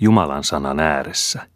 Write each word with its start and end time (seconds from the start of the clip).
Jumalan 0.00 0.44
sanan 0.44 0.80
ääressä. 0.80 1.46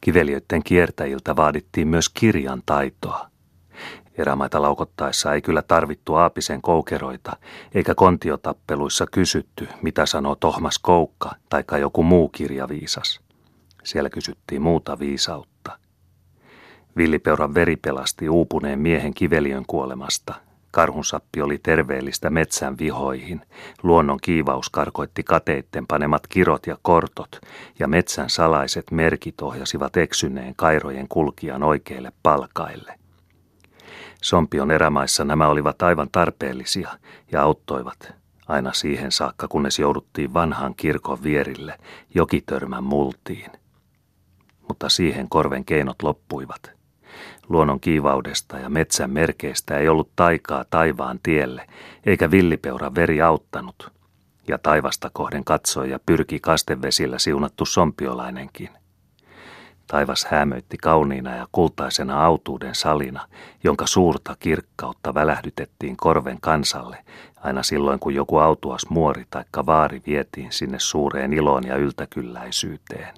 Kiveliöiden 0.00 0.62
kiertäjiltä 0.64 1.36
vaadittiin 1.36 1.88
myös 1.88 2.08
kirjan 2.08 2.62
taitoa. 2.66 3.30
Erämaita 4.18 4.62
laukottaessa 4.62 5.34
ei 5.34 5.42
kyllä 5.42 5.62
tarvittu 5.62 6.14
aapisen 6.14 6.62
koukeroita, 6.62 7.36
eikä 7.74 7.94
kontiotappeluissa 7.94 9.06
kysytty, 9.12 9.68
mitä 9.82 10.06
sanoo 10.06 10.34
Tohmas 10.34 10.78
Koukka 10.78 11.30
tai 11.48 11.64
joku 11.80 12.02
muu 12.02 12.28
kirjaviisas. 12.28 13.20
Siellä 13.84 14.10
kysyttiin 14.10 14.62
muuta 14.62 14.98
viisautta. 14.98 15.78
Villipeuran 16.96 17.54
veri 17.54 17.76
pelasti 17.76 18.28
uupuneen 18.28 18.78
miehen 18.78 19.14
kiveliön 19.14 19.64
kuolemasta. 19.66 20.34
Karhunsappi 20.70 21.42
oli 21.42 21.58
terveellistä 21.58 22.30
metsän 22.30 22.78
vihoihin. 22.78 23.40
Luonnon 23.82 24.18
kiivaus 24.22 24.70
karkoitti 24.70 25.22
kateitten 25.22 25.86
panemat 25.86 26.26
kirot 26.26 26.66
ja 26.66 26.78
kortot, 26.82 27.40
ja 27.78 27.88
metsän 27.88 28.30
salaiset 28.30 28.90
merkit 28.90 29.40
ohjasivat 29.40 29.96
eksyneen 29.96 30.54
kairojen 30.56 31.08
kulkijan 31.08 31.62
oikeille 31.62 32.12
palkaille. 32.22 32.94
Sompion 34.22 34.70
erämaissa 34.70 35.24
nämä 35.24 35.48
olivat 35.48 35.82
aivan 35.82 36.08
tarpeellisia 36.12 36.90
ja 37.32 37.42
auttoivat 37.42 38.12
aina 38.48 38.72
siihen 38.72 39.12
saakka, 39.12 39.48
kunnes 39.48 39.78
jouduttiin 39.78 40.34
vanhan 40.34 40.74
kirkon 40.74 41.22
vierille 41.22 41.78
jokitörmän 42.14 42.84
multiin. 42.84 43.50
Mutta 44.68 44.88
siihen 44.88 45.28
korven 45.28 45.64
keinot 45.64 46.02
loppuivat. 46.02 46.75
Luonnon 47.48 47.80
kiivaudesta 47.80 48.58
ja 48.58 48.68
metsän 48.68 49.10
merkeistä 49.10 49.78
ei 49.78 49.88
ollut 49.88 50.10
taikaa 50.16 50.64
taivaan 50.70 51.20
tielle, 51.22 51.66
eikä 52.06 52.30
villipeuran 52.30 52.94
veri 52.94 53.22
auttanut. 53.22 53.92
Ja 54.48 54.58
taivasta 54.58 55.10
kohden 55.12 55.44
katsoi 55.44 55.90
ja 55.90 55.98
pyrki 56.06 56.40
kastevesillä 56.40 57.18
siunattu 57.18 57.64
sompiolainenkin– 57.64 58.68
Taivas 59.86 60.24
hämöitti 60.24 60.76
kauniina 60.76 61.36
ja 61.36 61.48
kultaisena 61.52 62.24
autuuden 62.24 62.74
salina, 62.74 63.28
jonka 63.64 63.86
suurta 63.86 64.36
kirkkautta 64.40 65.14
välähdytettiin 65.14 65.96
korven 65.96 66.38
kansalle, 66.40 67.04
aina 67.36 67.62
silloin 67.62 67.98
kun 67.98 68.14
joku 68.14 68.38
autuas 68.38 68.86
muori 68.88 69.24
taikka 69.30 69.66
vaari 69.66 70.02
vietiin 70.06 70.52
sinne 70.52 70.78
suureen 70.78 71.32
iloon 71.32 71.66
ja 71.66 71.76
yltäkylläisyyteen. 71.76 73.14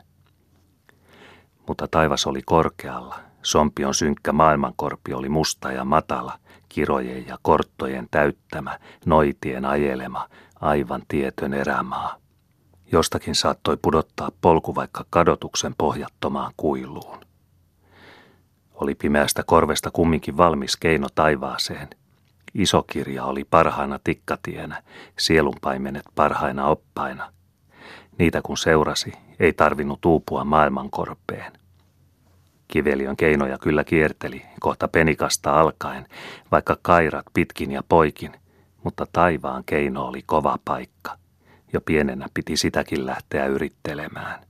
Mutta 1.69 1.89
taivas 1.91 2.27
oli 2.27 2.43
korkealla, 2.43 3.21
sompion 3.49 3.95
synkkä 3.95 4.33
maailmankorpi 4.33 5.15
oli 5.15 5.29
musta 5.29 5.73
ja 5.73 5.85
matala, 5.85 6.39
kirojen 6.69 7.27
ja 7.27 7.39
korttojen 7.43 8.07
täyttämä, 8.11 8.79
noitien 9.07 9.65
ajelema, 9.65 10.29
aivan 10.61 11.03
tietön 11.09 11.55
erämaa. 11.55 12.17
Jostakin 12.93 13.35
saattoi 13.35 13.77
pudottaa 13.83 14.31
polku 14.41 14.75
vaikka 14.75 15.05
kadotuksen 15.11 15.75
pohjattomaan 15.79 16.53
kuiluun. 16.57 17.19
Oli 18.75 18.95
pimeästä 18.95 19.43
korvesta 19.47 19.91
kumminkin 19.91 20.37
valmis 20.37 20.77
keino 20.77 21.07
taivaaseen. 21.15 21.89
Iso 22.55 22.83
kirja 22.83 23.25
oli 23.25 23.45
parhaana 23.45 23.99
tikkatienä, 24.05 24.83
sielunpaimenet 25.19 26.05
parhaina 26.15 26.67
oppaina. 26.67 27.33
Niitä 28.19 28.41
kun 28.43 28.59
seurasi, 28.59 29.13
ei 29.41 29.53
tarvinnut 29.53 30.05
uupua 30.05 30.45
maailmankorpeen. 30.45 31.58
Kiveliön 32.69 33.17
keinoja 33.17 33.59
kyllä 33.59 33.85
kierteli, 33.85 34.43
kohta 34.61 34.89
penikasta 34.89 35.61
alkaen, 35.61 36.07
vaikka 36.53 36.77
kairat 36.83 37.27
pitkin 37.35 37.73
ja 37.73 37.83
poikin, 37.89 38.33
mutta 38.85 39.07
taivaan 39.13 39.65
keino 39.65 40.05
oli 40.05 40.23
kova 40.27 40.59
paikka– 40.65 41.19
jo 41.73 41.81
pienenä 41.81 42.27
piti 42.35 42.57
sitäkin 42.57 43.07
lähteä 43.07 43.47
yrittelemään. 43.47 44.41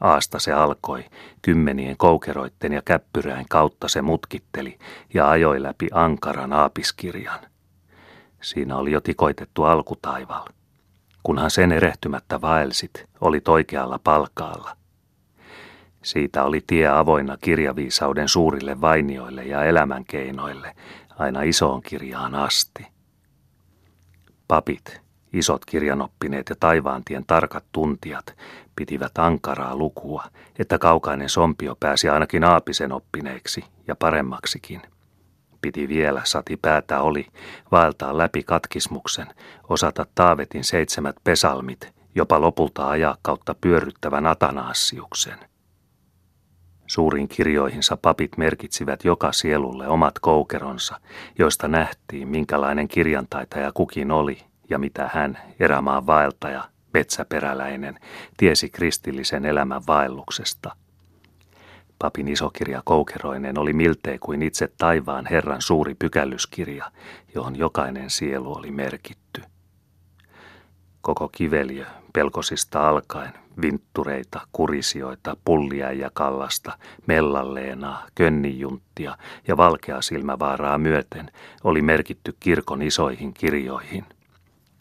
Aasta 0.00 0.38
se 0.38 0.52
alkoi, 0.52 1.04
kymmenien 1.42 1.96
koukeroitten 1.96 2.72
ja 2.72 2.82
käppyrään 2.84 3.44
kautta 3.48 3.88
se 3.88 4.02
mutkitteli 4.02 4.78
ja 5.14 5.30
ajoi 5.30 5.62
läpi 5.62 5.88
ankaran 5.92 6.52
aapiskirjan. 6.52 7.40
Siinä 8.42 8.76
oli 8.76 8.92
jo 8.92 9.00
tikoitettu 9.00 9.64
alkutaival. 9.64 10.46
Kunhan 11.22 11.50
sen 11.50 11.72
erehtymättä 11.72 12.40
vaelsit, 12.40 13.04
oli 13.20 13.40
oikealla 13.48 14.00
palkaalla. 14.04 14.77
Siitä 16.02 16.44
oli 16.44 16.60
tie 16.66 16.88
avoinna 16.88 17.36
kirjaviisauden 17.36 18.28
suurille 18.28 18.80
vainioille 18.80 19.44
ja 19.44 19.64
elämänkeinoille, 19.64 20.74
aina 21.18 21.42
isoon 21.42 21.82
kirjaan 21.82 22.34
asti. 22.34 22.86
Papit, 24.48 25.00
Isot 25.32 25.64
kirjanoppineet 25.64 26.48
ja 26.48 26.56
taivaantien 26.60 27.24
tarkat 27.26 27.64
tuntijat 27.72 28.36
pitivät 28.76 29.18
ankaraa 29.18 29.76
lukua, 29.76 30.24
että 30.58 30.78
kaukainen 30.78 31.28
sompio 31.28 31.76
pääsi 31.80 32.08
ainakin 32.08 32.44
aapisen 32.44 32.92
oppineeksi 32.92 33.64
ja 33.86 33.96
paremmaksikin. 33.96 34.82
Piti 35.60 35.88
vielä, 35.88 36.20
sati 36.24 36.56
päätä 36.56 37.00
oli, 37.00 37.26
vaeltaa 37.70 38.18
läpi 38.18 38.42
katkismuksen, 38.42 39.26
osata 39.68 40.06
Taavetin 40.14 40.64
seitsemät 40.64 41.16
pesalmit, 41.24 41.92
jopa 42.14 42.40
lopulta 42.40 42.88
ajaa 42.88 43.16
kautta 43.22 43.54
pyörryttävän 43.60 44.26
Atanaassiuksen. 44.26 45.38
Suurin 46.88 47.28
kirjoihinsa 47.28 47.96
papit 47.96 48.36
merkitsivät 48.36 49.04
joka 49.04 49.32
sielulle 49.32 49.88
omat 49.88 50.18
koukeronsa, 50.18 51.00
joista 51.38 51.68
nähtiin, 51.68 52.28
minkälainen 52.28 52.88
kirjantaitaja 52.88 53.72
kukin 53.72 54.10
oli 54.10 54.38
ja 54.70 54.78
mitä 54.78 55.10
hän, 55.12 55.38
erämaan 55.60 56.06
vaeltaja, 56.06 56.64
metsäperäläinen, 56.94 57.98
tiesi 58.36 58.70
kristillisen 58.70 59.44
elämän 59.44 59.82
vaelluksesta. 59.86 60.76
Papin 61.98 62.28
isokirja 62.28 62.82
Koukeroinen 62.84 63.58
oli 63.58 63.72
miltei 63.72 64.18
kuin 64.18 64.42
itse 64.42 64.68
taivaan 64.78 65.26
Herran 65.30 65.62
suuri 65.62 65.94
pykälyskirja, 65.94 66.90
johon 67.34 67.56
jokainen 67.56 68.10
sielu 68.10 68.56
oli 68.56 68.70
merkitty. 68.70 69.42
Koko 71.00 71.28
kiveliö, 71.28 71.86
pelkosista 72.12 72.88
alkaen, 72.88 73.32
vinttureita, 73.60 74.40
kurisioita, 74.52 75.36
pullia 75.44 75.92
ja 75.92 76.10
kallasta, 76.14 76.78
mellalleenaa, 77.06 78.06
könnijunttia 78.14 79.16
ja 79.48 79.56
valkea 79.56 80.02
silmävaaraa 80.02 80.78
myöten 80.78 81.30
oli 81.64 81.82
merkitty 81.82 82.36
kirkon 82.40 82.82
isoihin 82.82 83.34
kirjoihin– 83.34 84.04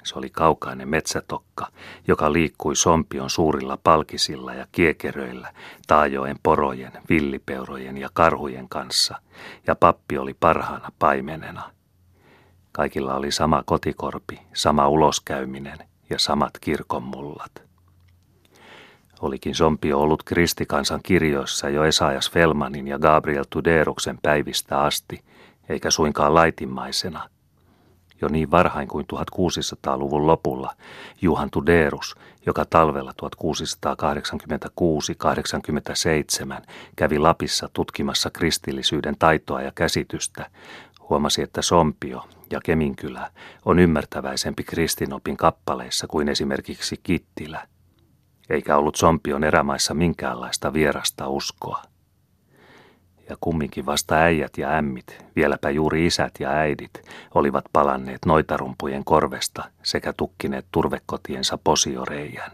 se 0.08 0.20
oli 0.20 0.30
kaukainen 0.30 0.90
metsätokka, 0.90 1.68
joka 2.08 2.34
liikkui 2.34 2.76
sompion 2.76 3.30
suurilla 3.30 3.78
palkisilla 3.84 4.54
ja 4.54 4.68
kiekeröillä, 4.72 5.54
taajoen 5.88 6.40
porojen, 6.44 6.92
villipeurojen 7.10 7.98
ja 7.98 8.10
karhujen 8.14 8.70
kanssa, 8.70 9.22
ja 9.68 9.76
pappi 9.76 10.18
oli 10.18 10.34
parhaana 10.40 10.92
paimenena. 11.00 11.72
Kaikilla 12.72 13.16
oli 13.16 13.32
sama 13.32 13.64
kotikorpi, 13.66 14.40
sama 14.54 14.88
uloskäyminen 14.88 15.78
ja 16.10 16.20
samat 16.20 16.54
kirkonmullat. 16.62 17.52
Olikin 19.20 19.56
Sompio 19.56 20.00
ollut 20.00 20.24
kristikansan 20.24 21.00
kirjoissa 21.04 21.70
jo 21.70 21.84
Esaias 21.84 22.32
Felmanin 22.32 22.88
ja 22.88 23.00
Gabriel 23.00 23.46
Tuderuksen 23.50 24.20
päivistä 24.22 24.82
asti, 24.82 25.24
eikä 25.70 25.92
suinkaan 25.92 26.34
laitimmaisena– 26.34 27.30
jo 28.22 28.28
niin 28.28 28.52
varhain 28.52 28.88
kuin 28.88 29.06
1600-luvun 29.14 30.28
lopulla 30.28 30.74
Juhan 31.22 31.50
Tuderus, 31.50 32.16
joka 32.46 32.66
talvella 32.66 33.14
1686-87 36.62 36.64
kävi 36.96 37.20
Lapissa 37.20 37.70
tutkimassa 37.74 38.30
kristillisyyden 38.30 39.16
taitoa 39.20 39.62
ja 39.62 39.72
käsitystä, 39.76 40.50
huomasi, 41.10 41.42
että 41.42 41.62
Sompio 41.62 42.24
ja 42.52 42.60
Keminkylä 42.64 43.32
on 43.66 43.80
ymmärtäväisempi 43.80 44.64
kristinopin 44.64 45.38
kappaleissa 45.38 46.08
kuin 46.08 46.30
esimerkiksi 46.30 47.00
Kittilä, 47.04 47.68
eikä 48.50 48.78
ollut 48.78 48.96
Sompion 48.96 49.44
erämaissa 49.44 49.94
minkäänlaista 49.94 50.74
vierasta 50.74 51.28
uskoa 51.28 51.82
ja 53.30 53.38
kumminkin 53.42 53.86
vasta 53.86 54.16
äijät 54.16 54.58
ja 54.58 54.70
ämmit, 54.70 55.26
vieläpä 55.36 55.70
juuri 55.70 56.06
isät 56.06 56.32
ja 56.40 56.50
äidit, 56.50 57.02
olivat 57.36 57.66
palanneet 57.74 58.26
noitarumpujen 58.26 59.06
korvesta 59.06 59.64
sekä 59.84 60.14
tukkineet 60.14 60.66
turvekotiensa 60.72 61.58
posioreijän. 61.58 62.52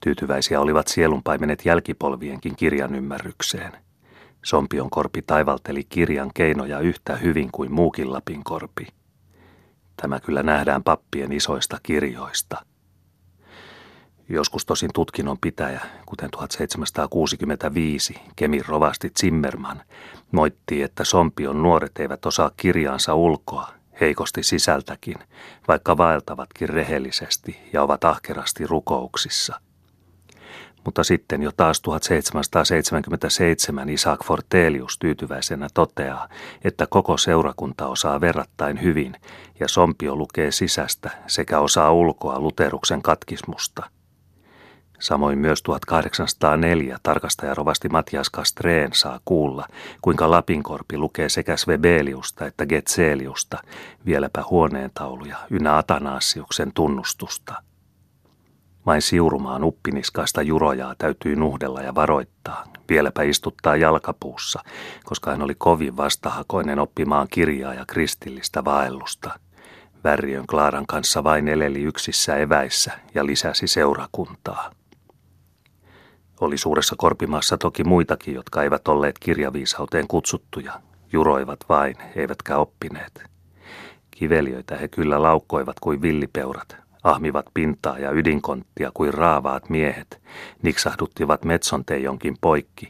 Tyytyväisiä 0.00 0.60
olivat 0.60 0.88
sielunpaimenet 0.88 1.64
jälkipolvienkin 1.64 2.56
kirjan 2.56 2.94
ymmärrykseen. 2.94 3.87
Sompion 4.44 4.90
korpi 4.90 5.22
taivalteli 5.22 5.84
kirjan 5.84 6.30
keinoja 6.34 6.80
yhtä 6.80 7.16
hyvin 7.16 7.48
kuin 7.52 7.72
muukin 7.72 8.12
Lapin 8.12 8.44
korpi. 8.44 8.86
Tämä 9.96 10.20
kyllä 10.20 10.42
nähdään 10.42 10.82
pappien 10.82 11.32
isoista 11.32 11.78
kirjoista– 11.82 12.56
Joskus 14.30 14.66
tosin 14.66 14.90
tutkinnon 14.94 15.38
pitäjä, 15.40 15.80
kuten 16.06 16.30
1765 16.30 18.14
Kemin 18.36 18.64
rovasti 18.68 19.10
Zimmerman, 19.20 19.82
moitti, 20.32 20.82
että 20.82 21.04
Sompion 21.04 21.62
nuoret 21.62 21.98
eivät 21.98 22.26
osaa 22.26 22.50
kirjaansa 22.56 23.14
ulkoa, 23.14 23.68
heikosti 24.00 24.42
sisältäkin, 24.42 25.16
vaikka 25.68 25.96
vaeltavatkin 25.96 26.68
rehellisesti 26.68 27.58
ja 27.72 27.82
ovat 27.82 28.04
ahkerasti 28.04 28.66
rukouksissa. 28.66 29.60
Mutta 30.88 31.04
sitten 31.04 31.42
jo 31.42 31.50
taas 31.56 31.80
1777 31.80 33.88
Isaac 33.88 34.24
Fortelius 34.24 34.98
tyytyväisenä 34.98 35.68
toteaa, 35.74 36.28
että 36.64 36.86
koko 36.86 37.16
seurakunta 37.16 37.86
osaa 37.86 38.20
verrattain 38.20 38.82
hyvin 38.82 39.14
ja 39.60 39.68
Sompio 39.68 40.16
lukee 40.16 40.52
sisästä 40.52 41.10
sekä 41.26 41.60
osaa 41.60 41.92
ulkoa 41.92 42.40
Luteruksen 42.40 43.02
katkismusta– 43.02 43.82
Samoin 44.98 45.38
myös 45.38 45.62
1804 45.62 46.98
tarkastajarovasti 47.02 47.88
Matias 47.88 48.30
Kastreen 48.30 48.90
saa 48.92 49.20
kuulla, 49.24 49.66
kuinka 50.02 50.30
Lapinkorpi 50.30 50.98
lukee 50.98 51.28
sekä 51.28 51.56
Svebeliusta 51.56 52.46
että 52.46 52.66
Getseliusta, 52.66 53.58
vieläpä 54.06 54.44
huoneentauluja 54.50 55.36
ynnä 55.50 55.76
Atanasiuksen 55.76 56.72
tunnustusta. 56.72 57.67
Vain 58.88 59.02
siurumaan 59.02 59.64
uppiniskaista 59.64 60.42
jurojaa 60.42 60.94
täytyy 60.98 61.36
nuhdella 61.36 61.82
ja 61.82 61.94
varoittaa, 61.94 62.64
vieläpä 62.88 63.22
istuttaa 63.22 63.76
jalkapuussa, 63.76 64.60
koska 65.04 65.30
hän 65.30 65.42
oli 65.42 65.54
kovin 65.54 65.96
vastahakoinen 65.96 66.78
oppimaan 66.78 67.28
kirjaa 67.30 67.74
ja 67.74 67.84
kristillistä 67.86 68.64
vaellusta. 68.64 69.40
Värriön 70.04 70.46
Klaaran 70.46 70.86
kanssa 70.86 71.24
vain 71.24 71.48
eleli 71.48 71.82
yksissä 71.82 72.36
eväissä 72.36 72.92
ja 73.14 73.26
lisäsi 73.26 73.66
seurakuntaa. 73.66 74.70
Oli 76.40 76.58
suuressa 76.58 76.94
korpimaassa 76.98 77.58
toki 77.58 77.84
muitakin, 77.84 78.34
jotka 78.34 78.62
eivät 78.62 78.88
olleet 78.88 79.18
kirjaviisauteen 79.18 80.08
kutsuttuja, 80.08 80.80
juroivat 81.12 81.60
vain, 81.68 81.96
eivätkä 82.16 82.56
oppineet. 82.56 83.22
Kiveliöitä 84.10 84.76
he 84.76 84.88
kyllä 84.88 85.22
laukkoivat 85.22 85.80
kuin 85.80 86.02
villipeurat, 86.02 86.87
ahmivat 87.04 87.46
pintaa 87.54 87.98
ja 87.98 88.10
ydinkonttia 88.10 88.90
kuin 88.94 89.14
raavaat 89.14 89.70
miehet, 89.70 90.22
niksahduttivat 90.62 91.44
jonkin 92.02 92.36
poikki, 92.40 92.88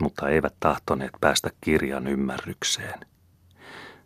mutta 0.00 0.28
eivät 0.28 0.54
tahtoneet 0.60 1.12
päästä 1.20 1.50
kirjan 1.60 2.06
ymmärrykseen. 2.06 3.00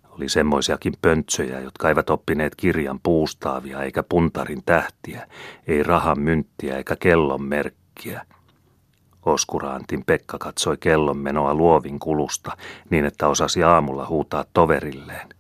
Oli 0.09 0.29
semmoisiakin 0.29 0.95
pöntsöjä, 1.03 1.61
jotka 1.61 1.89
eivät 1.89 2.11
oppineet 2.11 2.55
kirjan 2.57 3.01
puustaavia 3.03 3.83
eikä 3.83 4.03
puntarin 4.03 4.63
tähtiä, 4.67 5.27
ei 5.67 5.83
rahan 5.83 6.21
mynttiä 6.21 6.77
eikä 6.77 6.97
kellon 6.97 7.43
merkkiä– 7.43 8.27
Oskuraantin 9.27 10.05
Pekka 10.05 10.39
katsoi 10.39 10.77
kellon 10.77 11.19
menoa 11.19 11.55
luovin 11.55 11.99
kulusta 11.99 12.57
niin, 12.91 13.05
että 13.05 13.29
osasi 13.29 13.63
aamulla 13.63 14.07
huutaa 14.07 14.45
toverilleen. 14.53 15.34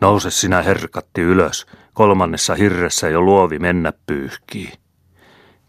Nouse 0.00 0.30
sinä 0.30 0.62
herkatti 0.62 1.20
ylös, 1.20 1.66
kolmannessa 1.94 2.54
hirressä 2.54 3.08
jo 3.08 3.20
luovi 3.20 3.58
mennä 3.58 3.92
pyyhkii. 4.06 4.72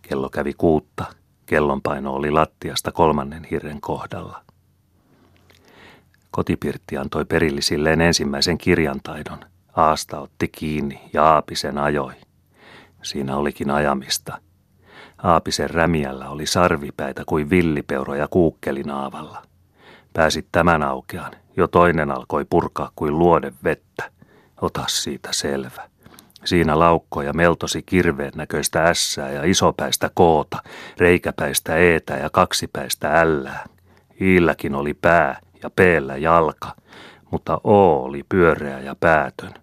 Kello 0.01 0.29
kävi 0.29 0.53
kuutta, 0.53 1.05
kellonpaino 1.45 2.13
oli 2.13 2.31
lattiasta 2.31 2.91
kolmannen 2.91 3.47
hirren 3.51 3.81
kohdalla. 3.81 4.41
Kotipirtti 6.31 6.97
antoi 6.97 7.25
perillisilleen 7.25 8.01
ensimmäisen 8.01 8.57
kirjantaidon. 8.57 9.39
Aasta 9.75 10.19
otti 10.19 10.47
kiinni 10.47 11.01
ja 11.13 11.23
Aapisen 11.23 11.77
ajoi. 11.77 12.13
Siinä 13.03 13.37
olikin 13.37 13.71
ajamista– 13.71 14.37
Aapisen 15.23 15.69
rämiällä 15.69 16.29
oli 16.29 16.45
sarvipäitä 16.45 17.23
kuin 17.25 17.49
villipeuroja 17.49 18.27
kuukkelinaavalla. 18.27 19.43
Pääsit 20.13 20.47
tämän 20.51 20.83
aukean, 20.83 21.31
jo 21.57 21.67
toinen 21.67 22.11
alkoi 22.11 22.45
purkaa 22.49 22.91
kuin 22.95 23.19
luode 23.19 23.53
vettä. 23.63 24.11
Ota 24.61 24.83
siitä 24.87 25.29
selvä. 25.31 25.89
Siinä 26.45 26.79
laukkoja 26.79 27.33
meltosi 27.33 27.83
kirveen 27.83 28.31
näköistä 28.35 28.83
ässää 28.83 29.31
ja 29.31 29.43
isopäistä 29.43 30.11
koota, 30.13 30.63
reikäpäistä 30.97 31.75
eetä 31.75 32.13
ja 32.13 32.29
kaksipäistä 32.29 33.19
ällää. 33.21 33.65
Iilläkin 34.21 34.75
oli 34.75 34.93
pää 34.93 35.39
ja 35.63 35.69
peellä 35.69 36.17
jalka, 36.17 36.75
mutta 37.31 37.61
O 37.63 38.03
oli 38.03 38.23
pyöreä 38.29 38.79
ja 38.79 38.95
päätön. 38.99 39.53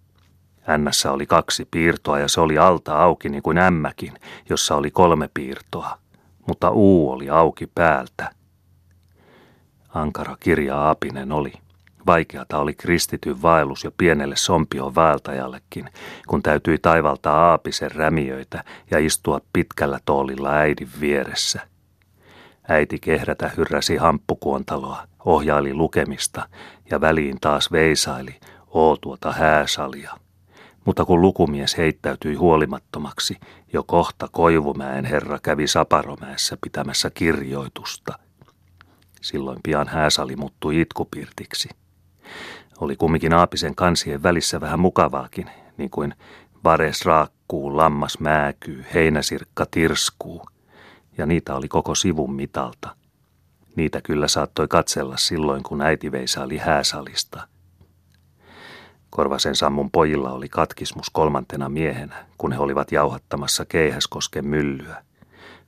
Ännässä 0.68 1.12
oli 1.12 1.26
kaksi 1.26 1.68
piirtoa 1.70 2.18
ja 2.18 2.28
se 2.28 2.40
oli 2.40 2.58
alta 2.58 3.02
auki 3.02 3.28
niin 3.28 3.42
kuin 3.42 3.58
ämmäkin, 3.58 4.14
jossa 4.48 4.74
oli 4.74 4.90
kolme 4.90 5.30
piirtoa, 5.34 5.98
mutta 6.46 6.70
uu 6.70 7.10
oli 7.10 7.30
auki 7.30 7.66
päältä. 7.74 8.30
Ankara 9.88 10.36
kirja 10.40 10.76
Aapinen 10.76 11.32
oli. 11.32 11.52
Vaikeata 12.08 12.58
oli 12.58 12.74
kristityn 12.74 13.42
vaellus 13.42 13.84
jo 13.84 13.90
pienelle 13.98 14.36
sompion 14.36 14.94
vaeltajallekin, 14.94 15.90
kun 16.28 16.42
täytyi 16.42 16.78
taivaltaa 16.78 17.50
aapisen 17.50 17.90
rämiöitä 17.90 18.64
ja 18.90 18.98
istua 18.98 19.40
pitkällä 19.52 19.98
toolilla 20.04 20.50
äidin 20.50 20.88
vieressä. 21.00 21.60
Äiti 22.68 22.98
kehrätä 22.98 23.50
hyrräsi 23.56 23.96
hamppukuontaloa, 23.96 25.02
ohjaili 25.24 25.74
lukemista 25.74 26.48
ja 26.90 27.00
väliin 27.00 27.40
taas 27.40 27.72
veisaili, 27.72 28.34
oo 28.66 28.96
tuota 28.96 29.32
hääsalia– 29.32 30.12
mutta 30.88 31.04
kun 31.04 31.20
lukumies 31.20 31.76
heittäytyi 31.76 32.34
huolimattomaksi, 32.34 33.36
jo 33.72 33.82
kohta 33.82 34.28
Koivumäen 34.32 35.04
herra 35.04 35.38
kävi 35.38 35.66
Saparomäessä 35.66 36.56
pitämässä 36.60 37.10
kirjoitusta. 37.10 38.18
Silloin 39.22 39.58
pian 39.62 39.88
hääsali 39.88 40.36
muuttui 40.36 40.80
itkupirtiksi. 40.80 41.68
Oli 42.80 42.96
kumminkin 42.96 43.34
Aapisen 43.34 43.74
kansien 43.74 44.22
välissä 44.22 44.60
vähän 44.60 44.80
mukavaakin, 44.80 45.50
niin 45.76 45.90
kuin 45.90 46.14
vares 46.64 47.04
raakkuu, 47.04 47.76
lammas 47.76 48.20
määkyy, 48.20 48.84
heinäsirkka 48.94 49.66
tirskuu, 49.70 50.46
ja 51.18 51.26
niitä 51.26 51.54
oli 51.54 51.68
koko 51.68 51.94
sivun 51.94 52.34
mitalta. 52.34 52.96
Niitä 53.76 54.00
kyllä 54.00 54.28
saattoi 54.28 54.68
katsella 54.68 55.16
silloin, 55.16 55.62
kun 55.62 55.82
äiti 55.82 56.12
veisaili 56.12 56.56
hääsalista– 56.56 57.40
Korvasen 59.10 59.54
Sammun 59.54 59.90
pojilla 59.90 60.32
oli 60.32 60.48
katkismus 60.48 61.10
kolmantena 61.10 61.68
miehenä, 61.68 62.26
kun 62.38 62.52
he 62.52 62.58
olivat 62.58 62.92
jauhattamassa 62.92 63.64
Keihäskosken 63.64 64.46
myllyä. 64.46 65.02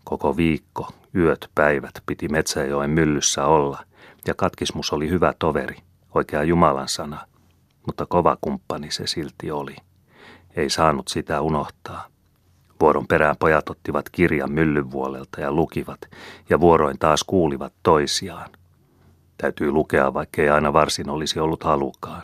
Koko 0.04 0.36
viikko, 0.36 0.88
yöt, 1.14 1.50
päivät 1.54 2.02
piti 2.06 2.28
Metsäjoen 2.28 2.90
myllyssä 2.90 3.46
olla, 3.46 3.84
ja 4.26 4.34
katkismus 4.34 4.92
oli 4.92 5.08
hyvä 5.08 5.34
toveri, 5.38 5.76
oikea 6.14 6.42
Jumalan 6.42 6.88
sana, 6.88 7.26
mutta 7.86 8.06
kova 8.06 8.36
kumppani 8.40 8.90
se 8.90 9.06
silti 9.06 9.50
oli. 9.50 9.76
Ei 10.56 10.70
saanut 10.70 11.08
sitä 11.08 11.40
unohtaa. 11.40 12.06
Vuoron 12.80 13.06
perään 13.06 13.36
pojat 13.38 13.70
ottivat 13.70 14.10
kirjan 14.10 14.52
myllyvuolelta 14.52 15.40
ja 15.40 15.52
lukivat, 15.52 16.00
ja 16.50 16.61
vuoroin 16.61 16.99
taas 16.99 17.25
kuulivat 17.25 17.73
toisiaan. 17.82 18.50
Täytyy 19.38 19.70
lukea, 19.70 20.14
vaikkei 20.14 20.50
aina 20.50 20.73
varsin 20.73 21.11
olisi 21.11 21.40
ollut 21.40 21.64
halukaan. 21.64 22.23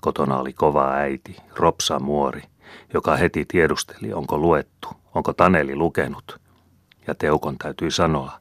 Kotona 0.00 0.38
oli 0.38 0.52
kova 0.52 0.90
äiti, 0.90 1.36
Ropsa 1.56 1.98
Muori, 1.98 2.42
joka 2.94 3.16
heti 3.16 3.44
tiedusteli, 3.44 4.12
onko 4.12 4.38
luettu, 4.38 4.88
onko 5.14 5.32
Taneli 5.32 5.76
lukenut. 5.76 6.40
Ja 7.06 7.14
Teukon 7.14 7.58
täytyi 7.58 7.90
sanoa, 7.90 8.32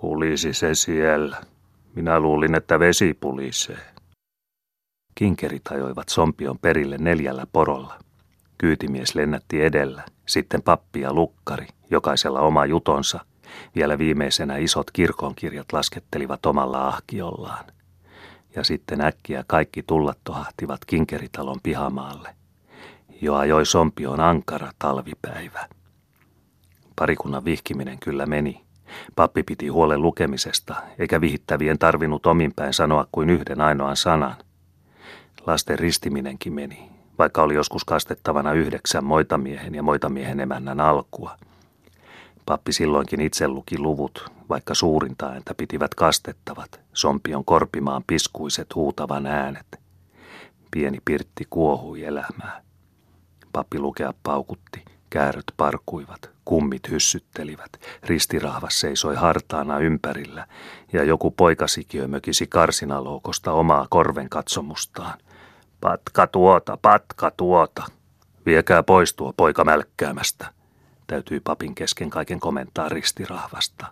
pulisi 0.00 0.54
se 0.54 0.74
siellä. 0.74 1.36
Minä 1.94 2.20
luulin, 2.20 2.54
että 2.54 2.78
vesi 2.78 3.14
pulisee. 3.14 3.80
Kinkerit 5.14 5.68
ajoivat 5.70 6.08
Sompion 6.08 6.58
perille 6.58 6.98
neljällä 6.98 7.46
porolla. 7.52 7.98
Kyytimies 8.58 9.14
lennätti 9.14 9.62
edellä, 9.62 10.04
sitten 10.26 10.62
pappi 10.62 11.00
ja 11.00 11.12
lukkari, 11.12 11.66
jokaisella 11.90 12.40
oma 12.40 12.66
jutonsa. 12.66 13.20
Vielä 13.74 13.98
viimeisenä 13.98 14.56
isot 14.56 14.90
kirkonkirjat 14.90 15.72
laskettelivat 15.72 16.46
omalla 16.46 16.88
ahkiollaan 16.88 17.64
ja 18.56 18.64
sitten 18.64 19.00
äkkiä 19.00 19.44
kaikki 19.46 19.82
tullat 19.82 20.18
tohahtivat 20.24 20.84
kinkeritalon 20.84 21.60
pihamaalle. 21.62 22.36
Jo 23.22 23.34
ajoi 23.34 23.66
sompioon 23.66 24.20
ankara 24.20 24.72
talvipäivä. 24.78 25.68
Parikunnan 26.96 27.44
vihkiminen 27.44 27.98
kyllä 27.98 28.26
meni. 28.26 28.63
Pappi 29.16 29.42
piti 29.42 29.68
huolen 29.68 30.02
lukemisesta, 30.02 30.74
eikä 30.98 31.20
vihittävien 31.20 31.78
tarvinnut 31.78 32.26
ominpäin 32.26 32.74
sanoa 32.74 33.06
kuin 33.12 33.30
yhden 33.30 33.60
ainoan 33.60 33.96
sanan. 33.96 34.36
Lasten 35.46 35.78
ristiminenkin 35.78 36.52
meni, 36.52 36.90
vaikka 37.18 37.42
oli 37.42 37.54
joskus 37.54 37.84
kastettavana 37.84 38.52
yhdeksän 38.52 39.04
moitamiehen 39.04 39.74
ja 39.74 39.82
moitamiehen 39.82 40.40
emännän 40.40 40.80
alkua– 40.80 41.36
Pappi 42.46 42.72
silloinkin 42.72 43.20
itse 43.20 43.48
luki 43.48 43.78
luvut, 43.78 44.32
vaikka 44.48 44.74
suurinta 44.74 45.26
ääntä 45.26 45.54
pitivät 45.54 45.94
kastettavat, 45.94 46.80
sompion 46.92 47.44
korpimaan 47.44 48.04
piskuiset 48.06 48.74
huutavan 48.74 49.26
äänet. 49.26 49.80
Pieni 50.70 50.98
pirtti 51.04 51.46
kuohui 51.50 52.04
elämää. 52.04 52.62
Pappi 53.52 53.78
lukea 53.78 54.14
paukutti, 54.22 54.84
kääröt 55.10 55.44
parkuivat, 55.56 56.30
kummit 56.44 56.90
hyssyttelivät, 56.90 57.70
ristirahvas 58.02 58.80
seisoi 58.80 59.16
hartaana 59.16 59.78
ympärillä 59.78 60.46
ja 60.92 61.04
joku 61.04 61.30
poikasikiö 61.30 62.08
mökisi 62.08 62.46
karsinalookosta 62.46 63.52
omaa 63.52 63.86
korven 63.90 64.28
katsomustaan. 64.28 65.18
Patka 65.80 66.26
tuota, 66.26 66.78
patka 66.82 67.30
tuota. 67.30 67.84
Viekää 68.46 68.82
pois 68.82 69.14
tuo 69.14 69.32
poika 69.36 69.64
mälkkäämästä, 69.64 70.46
täytyi 71.06 71.40
papin 71.40 71.74
kesken 71.74 72.10
kaiken 72.10 72.40
komentaa 72.40 72.88
ristirahvasta. 72.88 73.86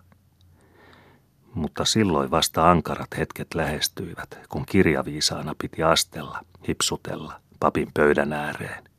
Mutta 1.53 1.85
silloin 1.85 2.31
vasta 2.31 2.71
ankarat 2.71 3.17
hetket 3.17 3.53
lähestyivät, 3.55 4.39
kun 4.49 4.65
kirjaviisaana 4.65 5.55
piti 5.57 5.83
astella, 5.83 6.39
hipsutella 6.67 7.33
papin 7.59 7.87
pöydän 7.93 8.33
ääreen. 8.33 8.92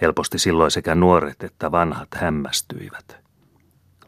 Helposti 0.00 0.38
silloin 0.38 0.70
sekä 0.70 0.94
nuoret 0.94 1.42
että 1.42 1.72
vanhat 1.72 2.08
hämmästyivät. 2.14 3.16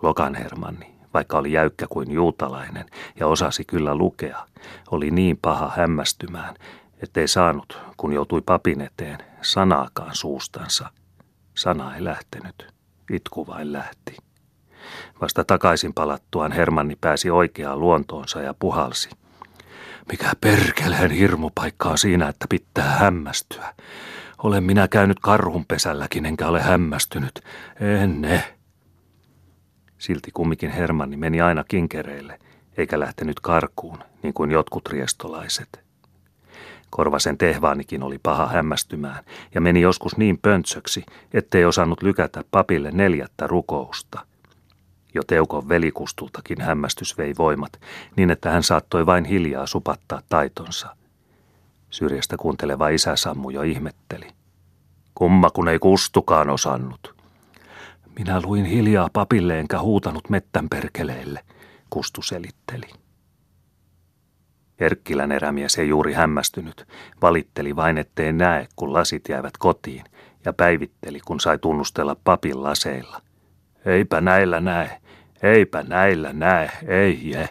Lokan 0.03 0.35
Hermanni, 0.35 0.95
vaikka 1.15 1.39
oli 1.39 1.53
jäykkä 1.53 1.87
kuin 1.91 2.11
juutalainen 2.11 2.87
ja 3.21 3.27
osasi 3.27 3.65
kyllä 3.65 3.95
lukea, 3.95 4.47
oli 4.91 5.11
niin 5.11 5.39
paha 5.43 5.73
hämmästymään, 5.77 6.55
ettei 7.03 7.29
saanut, 7.29 7.79
kun 7.97 8.13
joutui 8.13 8.41
papin 8.41 8.81
eteen, 8.81 9.19
sanaakaan 9.43 10.15
suustansa. 10.15 10.91
Sana 11.55 11.97
ei 11.97 12.05
lähtenyt, 12.05 12.75
itku 13.13 13.47
vain 13.47 13.73
lähti. 13.73 14.17
Vasta 15.21 15.45
takaisin 15.45 15.95
palattuaan 15.95 16.53
Hermanni 16.53 16.97
pääsi 17.01 17.31
oikeaan 17.31 17.81
luontoonsa 17.81 18.41
ja 18.43 18.55
puhalsi. 18.55 19.11
Mikä 20.11 20.33
perkeleen 20.41 21.11
hirmupaikka 21.11 21.89
on 21.89 21.99
siinä, 21.99 22.29
että 22.29 22.47
pitää 22.49 22.91
hämmästyä. 22.99 23.75
Olen 24.43 24.65
minä 24.65 24.89
käynyt 24.89 25.21
karhunpesälläkin, 25.21 26.27
enkä 26.27 26.49
ole 26.49 26.61
hämmästynyt. 26.61 27.41
Enne. 28.03 28.45
Silti 29.99 30.31
kummikin 30.35 30.71
Hermanni 30.71 31.17
meni 31.17 31.41
aina 31.41 31.65
kinkereille, 31.69 32.39
eikä 32.77 33.01
lähtenyt 33.01 33.41
karkuun, 33.41 33.99
niin 34.23 34.35
kuin 34.35 34.51
jotkut 34.51 34.89
riestolaiset. 34.89 35.81
Korvasen 36.91 37.39
tehvaanikin 37.39 38.03
oli 38.03 38.19
paha 38.23 38.47
hämmästymään 38.47 39.25
ja 39.55 39.61
meni 39.61 39.81
joskus 39.81 40.17
niin 40.17 40.39
pöntsöksi, 40.39 41.05
ettei 41.35 41.65
osannut 41.65 42.03
lykätä 42.03 42.45
papille 42.51 42.91
neljättä 42.91 43.47
rukousta. 43.47 44.27
Jo 45.15 45.23
Teukon 45.27 45.69
velikustultakin 45.69 46.61
hämmästys 46.61 47.19
vei 47.19 47.35
voimat, 47.39 47.81
niin 48.17 48.31
että 48.31 48.51
hän 48.51 48.63
saattoi 48.63 49.07
vain 49.07 49.25
hiljaa 49.25 49.67
supattaa 49.67 50.23
taitonsa. 50.29 50.97
Syrjästä 51.91 52.37
kuunteleva 52.37 52.89
isä 52.89 53.17
Sammu 53.17 53.51
jo 53.51 53.63
ihmetteli. 53.63 54.29
Kumma 55.15 55.51
kun 55.51 55.69
ei 55.69 55.79
kustukaan 55.79 56.51
osannut. 56.51 57.15
Minä 58.19 58.41
luin 58.45 58.65
hiljaa 58.65 59.09
papille 59.13 59.59
enkä 59.59 59.79
huutanut 59.79 60.31
mettän 60.31 60.69
perkeleille, 60.69 61.41
Kustu 61.91 62.23
selitteli. 62.23 62.87
Erkkilän 64.79 65.33
erämies 65.33 65.79
ei 65.79 65.89
juuri 65.89 66.13
hämmästynyt, 66.13 66.89
valitteli 67.23 67.77
vain 67.77 67.99
ettei 67.99 68.33
näe, 68.33 68.69
kun 68.77 68.93
lasit 68.93 69.29
jäävät 69.29 69.57
kotiin, 69.59 70.05
ja 70.45 70.53
päivitteli, 70.53 71.21
kun 71.21 71.41
sai 71.41 71.59
tunnustella 71.59 72.17
papin 72.25 72.63
laseilla. 72.63 73.23
Eipä 73.87 74.21
näillä 74.21 74.61
näe, 74.61 75.01
eipä 75.43 75.83
näillä 75.83 76.33
näe, 76.33 76.71
ei 76.87 77.31
je, 77.31 77.49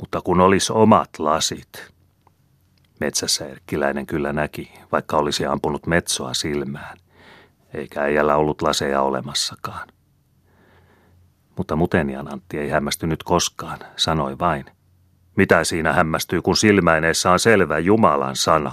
mutta 0.00 0.20
kun 0.20 0.40
olisi 0.40 0.72
omat 0.72 1.10
lasit. 1.18 1.95
Metsässä 3.00 3.46
Erkkiläinen 3.46 4.06
kyllä 4.06 4.32
näki, 4.32 4.72
vaikka 4.92 5.16
olisi 5.16 5.46
ampunut 5.46 5.86
metsoa 5.86 6.34
silmään, 6.34 6.98
eikä 7.74 8.02
äijällä 8.02 8.36
ollut 8.36 8.62
laseja 8.62 9.02
olemassakaan. 9.02 9.88
Mutta 11.56 11.76
Mutenian 11.76 12.32
Antti 12.32 12.58
ei 12.58 12.68
hämmästynyt 12.68 13.22
koskaan, 13.22 13.78
sanoi 13.96 14.38
vain, 14.38 14.64
mitä 15.36 15.64
siinä 15.64 15.92
hämmästyy, 15.92 16.42
kun 16.42 16.56
silmäineessä 16.56 17.30
on 17.30 17.38
selvä 17.38 17.78
Jumalan 17.78 18.36
sana? 18.36 18.72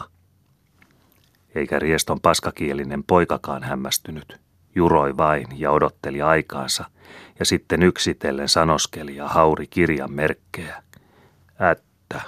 Eikä 1.56 1.80
rieston 1.80 2.22
paskakielinen 2.22 3.04
poikakaan 3.04 3.64
hämmästynyt. 3.64 4.42
Juroi 4.76 5.18
vain 5.18 5.48
ja 5.56 5.72
odotteli 5.72 6.22
aikaansa, 6.22 6.86
ja 7.40 7.46
sitten 7.46 7.84
yksitellen 7.84 8.50
sanoskeli 8.50 9.16
ja 9.16 9.28
hauri 9.28 9.68
kirjan 9.68 10.12
merkkejä. 10.12 10.84
Ättä, 11.62 12.22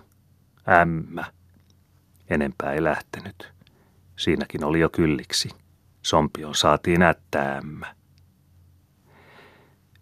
ämmä. 0.70 1.35
Enempää 2.30 2.74
ei 2.74 2.84
lähtenyt. 2.84 3.52
Siinäkin 4.16 4.64
oli 4.64 4.80
jo 4.80 4.90
kylliksi. 4.90 5.50
Sompion 6.02 6.56
saatiin 6.56 7.02
ämmä. 7.36 7.96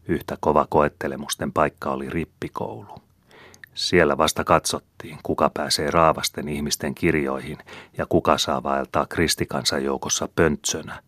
Yhtä 0.07 0.37
kova 0.39 0.67
koettelemusten 0.69 1.53
paikka 1.53 1.91
oli 1.91 2.09
rippikoulu. 2.09 3.03
Siellä 3.73 4.17
vasta 4.17 4.43
katsottiin, 4.43 5.17
kuka 5.23 5.51
pääsee 5.53 5.91
raavasten 5.91 6.49
ihmisten 6.49 6.95
kirjoihin 6.95 7.57
ja 7.97 8.05
kuka 8.05 8.37
saa 8.37 8.63
vaeltaa 8.63 9.05
kristikansa 9.05 9.79
joukossa 9.79 10.29
pöntsönä. 10.35 11.03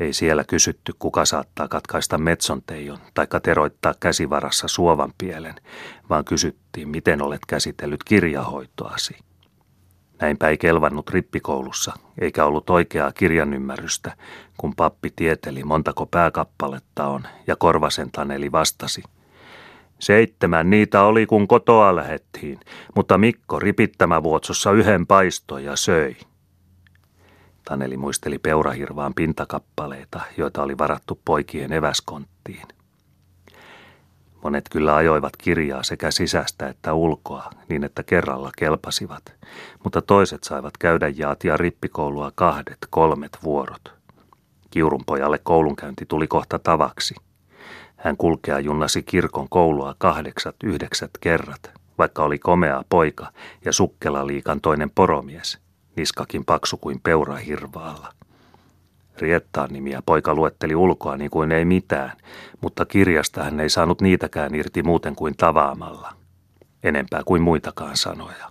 Ei 0.00 0.12
siellä 0.12 0.44
kysytty, 0.44 0.92
kuka 0.98 1.24
saattaa 1.24 1.68
katkaista 1.68 2.18
metsonteijon 2.18 2.98
tai 3.14 3.26
teroittaa 3.42 3.94
käsivarassa 4.00 4.68
suovan 4.68 5.12
pielen, 5.18 5.54
vaan 6.10 6.24
kysyttiin, 6.24 6.88
miten 6.88 7.22
olet 7.22 7.46
käsitellyt 7.48 8.04
kirjahoitoasi. 8.04 9.16
Näinpä 10.24 10.48
ei 10.48 10.58
kelvannut 10.58 11.10
rippikoulussa, 11.10 11.92
eikä 12.20 12.44
ollut 12.44 12.70
oikeaa 12.70 13.12
kirjanymmärrystä, 13.12 14.12
kun 14.56 14.74
pappi 14.74 15.12
tieteli 15.16 15.64
montako 15.64 16.06
pääkappaletta 16.06 17.06
on, 17.06 17.22
ja 17.46 17.56
Korvasen 17.56 18.10
Taneli 18.10 18.52
vastasi– 18.52 19.02
Seitsemän 19.98 20.70
niitä 20.70 21.02
oli, 21.02 21.26
kun 21.26 21.48
kotoa 21.48 21.96
lähettiin, 21.96 22.60
mutta 22.94 23.18
Mikko 23.18 23.58
ripittämävuotsossa 23.58 24.72
yhden 24.72 25.06
paistoi 25.06 25.64
ja 25.64 25.76
söi. 25.76 26.16
Taneli 27.64 27.96
muisteli 27.96 28.38
peurahirvaan 28.38 29.14
pintakappaleita, 29.14 30.20
joita 30.36 30.62
oli 30.62 30.78
varattu 30.78 31.20
poikien 31.24 31.72
eväskonttiin. 31.72 32.68
Monet 34.44 34.64
kyllä 34.70 34.96
ajoivat 34.96 35.36
kirjaa 35.36 35.82
sekä 35.82 36.10
sisästä 36.10 36.68
että 36.68 36.94
ulkoa, 36.94 37.50
niin 37.68 37.84
että 37.84 38.02
kerralla 38.02 38.50
kelpasivat, 38.58 39.22
mutta 39.84 40.02
toiset 40.02 40.44
saivat 40.44 40.78
käydä 40.78 41.08
jaatia 41.16 41.56
rippikoulua 41.56 42.32
kahdet, 42.34 42.78
kolmet 42.90 43.38
vuorot. 43.42 43.92
Kiurun 44.70 45.04
pojalle 45.06 45.38
koulunkäynti 45.38 46.06
tuli 46.06 46.26
kohta 46.26 46.58
tavaksi– 46.58 47.14
hän 48.04 48.16
kulkea 48.16 48.58
junnasi 48.60 49.02
kirkon 49.02 49.48
koulua 49.48 49.94
kahdeksat, 49.98 50.56
yhdeksät 50.64 51.10
kerrat, 51.20 51.70
vaikka 51.98 52.24
oli 52.24 52.38
komea 52.38 52.84
poika 52.88 53.32
ja 53.64 53.72
sukkela 53.72 54.26
liikan 54.26 54.60
toinen 54.60 54.90
poromies, 54.90 55.58
niskakin 55.96 56.44
paksu 56.44 56.76
kuin 56.76 57.00
peura 57.00 57.36
hirvaalla. 57.36 58.12
Riettaan 59.18 59.70
nimiä 59.72 60.02
poika 60.06 60.34
luetteli 60.34 60.74
ulkoa 60.74 61.16
niin 61.16 61.30
kuin 61.30 61.52
ei 61.52 61.64
mitään, 61.64 62.12
mutta 62.60 62.84
kirjasta 62.84 63.44
hän 63.44 63.60
ei 63.60 63.68
saanut 63.68 64.00
niitäkään 64.00 64.54
irti 64.54 64.82
muuten 64.82 65.14
kuin 65.14 65.36
tavaamalla. 65.36 66.12
Enempää 66.82 67.22
kuin 67.26 67.42
muitakaan 67.42 67.96
sanoja. 67.96 68.50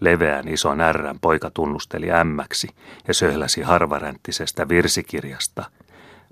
Leveän 0.00 0.48
ison 0.48 0.80
ärrän 0.80 1.18
poika 1.20 1.50
tunnusteli 1.50 2.12
ämmäksi 2.12 2.68
ja 3.08 3.14
söhläsi 3.14 3.62
harvaränttisestä 3.62 4.68
virsikirjasta. 4.68 5.64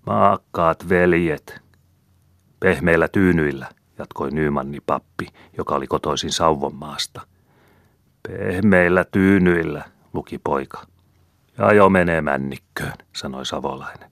Maakkaat 0.07 0.89
veljet, 0.89 1.63
Pehmeillä 2.61 3.09
tyynyillä, 3.09 3.69
jatkoi 3.99 4.31
Nymanni 4.31 4.79
pappi, 4.87 5.27
joka 5.59 5.75
oli 5.75 5.87
kotoisin 5.87 6.33
Sauvonmaasta. 6.33 7.21
Pehmeillä 8.29 9.05
tyynyillä, 9.05 9.85
luki 10.13 10.39
poika. 10.39 10.92
Ja 11.63 11.73
jo 11.73 11.89
menee 11.89 12.21
männikköön, 12.21 12.93
sanoi 13.17 13.47
savolainen. 13.47 14.11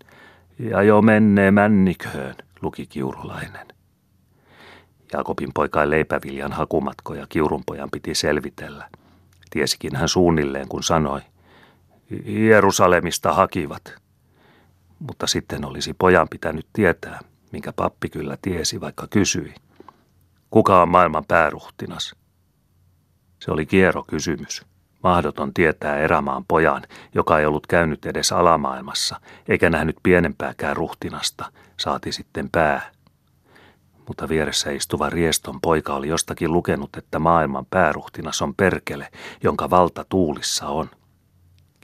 Ja 0.59 0.83
jo 0.83 1.03
menee 1.03 1.51
männiköön, 1.51 2.35
luki 2.63 2.87
kiurulainen. 2.87 3.67
Jaakobin 5.13 5.51
poika 5.55 5.91
leipäviljan 5.91 6.53
hakumatkoja 6.53 7.27
kiurunpojan 7.29 7.91
piti 7.91 8.15
selvitellä. 8.15 8.89
Tiesikin 9.51 9.97
hän 9.97 10.09
suunnilleen, 10.09 10.69
kun 10.69 10.83
sanoi, 10.83 11.21
Jerusalemista 12.25 13.33
hakivat. 13.33 13.95
Mutta 14.99 15.27
sitten 15.27 15.65
olisi 15.65 15.95
pojan 15.95 16.29
pitänyt 16.29 16.67
tietää, 16.73 17.21
minkä 17.53 17.73
pappi 17.73 18.09
kyllä 18.09 18.39
tiesi, 18.43 18.81
vaikka 18.81 19.07
kysyi. 19.07 19.55
Kuka 20.51 20.83
on 20.83 20.89
maailman 20.89 21.25
pääruhtinas? 21.29 22.15
Se 23.39 23.51
oli 23.51 23.67
kiero 23.67 24.03
kysymys. 24.03 24.70
Mahdoton 25.03 25.55
tietää 25.55 25.99
erämaan 25.99 26.45
pojan, 26.49 26.83
joka 27.15 27.39
ei 27.39 27.47
ollut 27.47 27.67
käynyt 27.67 28.07
edes 28.07 28.33
alamaailmassa, 28.33 29.21
eikä 29.49 29.71
nähnyt 29.71 29.97
pienempääkään 30.03 30.77
ruhtinasta, 30.77 31.53
saati 31.77 32.13
sitten 32.13 32.49
pää. 32.53 32.91
Mutta 34.09 34.29
vieressä 34.29 34.71
istuva 34.71 35.11
rieston 35.11 35.61
poika 35.61 35.95
oli 35.95 36.09
jostakin 36.09 36.53
lukenut, 36.53 36.91
että 36.97 37.19
maailman 37.19 37.67
pääruhtinas 37.67 38.43
on 38.43 38.55
perkele, 38.55 39.09
jonka 39.43 39.71
valta 39.71 40.05
tuulissa 40.09 40.67
on. 40.67 40.91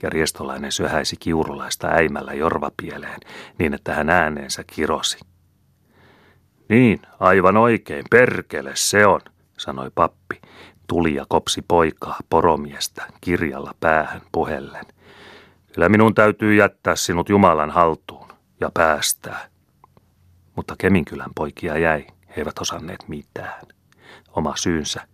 Ja 0.01 0.09
riestolainen 0.09 0.71
syöhäisi 0.71 1.15
kiurulaista 1.19 1.87
äimällä 1.87 2.33
jorvapieleen, 2.33 3.19
niin 3.59 3.73
että 3.73 3.93
hän 3.93 4.09
ääneensä 4.09 4.63
kirosi. 4.75 5.19
Niin, 6.69 7.01
aivan 7.19 7.57
oikein, 7.57 8.05
perkele 8.11 8.71
se 8.73 9.07
on, 9.07 9.21
sanoi 9.57 9.91
pappi. 9.95 10.41
Tuli 10.87 11.15
ja 11.15 11.25
kopsi 11.29 11.61
poikaa, 11.67 12.19
poromiestä, 12.29 13.07
kirjalla 13.21 13.71
päähän 13.79 14.21
puheellen. 14.31 14.85
Kyllä 15.73 15.89
minun 15.89 16.15
täytyy 16.15 16.55
jättää 16.55 16.95
sinut 16.95 17.29
Jumalan 17.29 17.71
haltuun 17.71 18.27
ja 18.59 18.69
päästää. 18.73 19.47
Mutta 20.55 20.75
Keminkylän 20.77 21.31
poikia 21.35 21.77
jäi, 21.77 22.05
he 22.29 22.33
eivät 22.37 22.59
osanneet 22.59 23.03
mitään. 23.07 23.61
Oma 24.33 24.53
syynsä. 24.55 25.07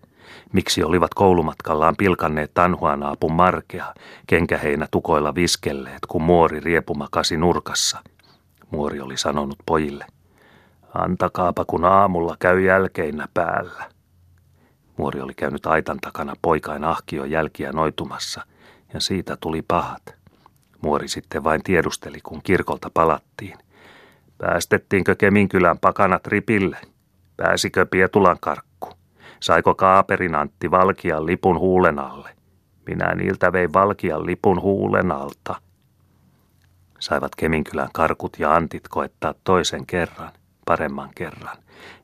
Miksi 0.53 0.84
olivat 0.84 1.13
koulumatkallaan 1.13 1.96
pilkanneet 1.98 2.51
tanhuanaapun 2.53 3.34
markea, 3.34 3.94
kenkäheinä 4.27 4.88
tukoilla 4.92 5.36
viskelleet, 5.36 6.06
kun 6.08 6.22
muori 6.22 6.60
riepumakasi 6.60 7.38
nurkassa. 7.38 8.00
Muori 8.72 9.01
oli 9.01 9.18
sanonut 9.18 9.58
pojille, 9.65 10.06
antakaapa 10.94 11.65
kun 11.65 11.86
aamulla 11.86 12.36
käy 12.39 12.62
jälkeinä 12.62 13.27
päällä. 13.34 13.92
Muori 14.97 15.21
oli 15.21 15.33
käynyt 15.33 15.65
aitan 15.65 15.97
takana 16.01 16.33
poikain 16.41 16.83
ahkio 16.83 17.25
jälkiä 17.25 17.71
noitumassa, 17.71 18.41
ja 18.93 19.00
siitä 19.00 19.38
tuli 19.39 19.62
pahat. 19.62 20.15
Muori 20.81 21.07
sitten 21.07 21.43
vain 21.43 21.63
tiedusteli, 21.63 22.21
kun 22.23 22.41
kirkolta 22.43 22.91
palattiin. 22.93 23.57
Päästettiinkö 24.38 25.15
Keminkylän 25.15 25.79
pakanat 25.79 26.27
ripille? 26.27 26.77
Pääsikö 27.38 27.85
Pietulan 27.85 28.38
karkku? 28.41 28.89
Saiko 29.39 29.75
Kaaperin 29.75 30.35
Antti 30.35 30.71
Valkian 30.71 31.25
lipun 31.25 31.59
huulen 31.59 32.00
alle? 32.00 32.29
Minä 32.88 33.15
niiltä 33.15 33.53
vein 33.53 33.73
Valkian 33.73 34.25
lipun 34.25 34.62
huulen 34.62 35.12
alta. 35.12 35.55
Saivat 37.00 37.35
Keminkylän 37.35 37.89
karkut 37.93 38.39
ja 38.39 38.55
antit 38.55 38.88
koettaa 38.88 39.33
toisen 39.43 39.85
kerran, 39.85 40.31
paremman 40.65 41.10
kerran, 41.15 41.58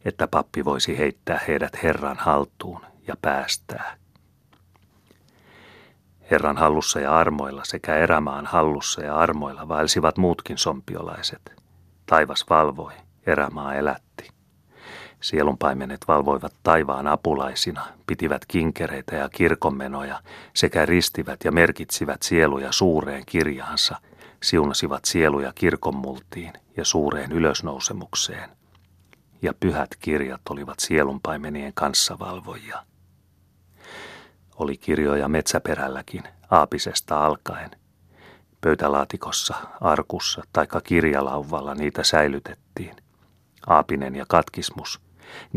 että 0.05 0.27
pappi 0.27 0.65
voisi 0.65 0.97
heittää 0.97 1.39
heidät 1.47 1.83
Herran 1.83 2.17
haltuun 2.17 2.81
ja 3.07 3.15
päästää. 3.21 3.97
Herran 6.31 6.57
hallussa 6.57 6.99
ja 6.99 7.17
armoilla 7.17 7.61
sekä 7.65 7.95
erämaan 7.95 8.45
hallussa 8.45 9.01
ja 9.01 9.17
armoilla 9.17 9.67
vaelsivat 9.67 10.17
muutkin 10.17 10.57
sompiolaiset. 10.57 11.55
Taivas 12.05 12.45
valvoi, 12.49 12.93
erämaa 13.25 13.75
elätti. 13.75 14.29
Sielunpaimenet 15.21 16.05
valvoivat 16.07 16.53
taivaan 16.63 17.07
apulaisina, 17.07 17.85
pitivät 18.07 18.45
kinkereitä 18.47 19.15
ja 19.15 19.29
kirkonmenoja 19.29 20.21
sekä 20.53 20.85
ristivät 20.85 21.39
ja 21.43 21.51
merkitsivät 21.51 22.23
sieluja 22.23 22.71
suureen 22.71 23.23
kirjaansa, 23.25 23.95
siunasivat 24.43 25.05
sieluja 25.05 25.51
kirkonmultiin 25.55 26.53
ja 26.79 26.85
suureen 26.85 27.31
ylösnousemukseen. 27.31 28.49
Ja 29.41 29.53
pyhät 29.59 29.89
kirjat 29.99 30.41
olivat 30.49 30.79
sielunpaimenien 30.79 31.73
kanssa 31.73 32.19
valvojia. 32.19 32.85
Oli 34.55 34.77
kirjoja 34.77 35.27
metsäperälläkin, 35.27 36.23
aapisesta 36.49 37.25
alkaen. 37.25 37.71
Pöytälaatikossa, 38.61 39.55
arkussa 39.81 40.43
tai 40.53 40.67
kirjalauvalla 40.83 41.75
niitä 41.75 42.03
säilytettiin. 42.03 42.95
Aapinen 43.67 44.15
ja 44.15 44.25
katkismus, 44.27 45.01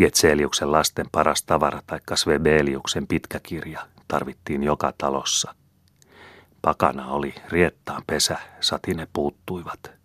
Getseliuksen 0.00 0.72
lasten 0.72 1.06
paras 1.12 1.42
tavara 1.42 1.82
tai 1.86 2.00
Svebeliuksen 2.14 3.06
pitkä 3.06 3.40
kirja 3.40 3.86
tarvittiin 4.08 4.62
joka 4.62 4.92
talossa. 4.98 5.54
Pakana 6.62 7.06
oli 7.08 7.34
riettaan 7.48 8.02
pesä, 8.06 8.38
satine 8.60 9.08
puuttuivat. 9.12 10.01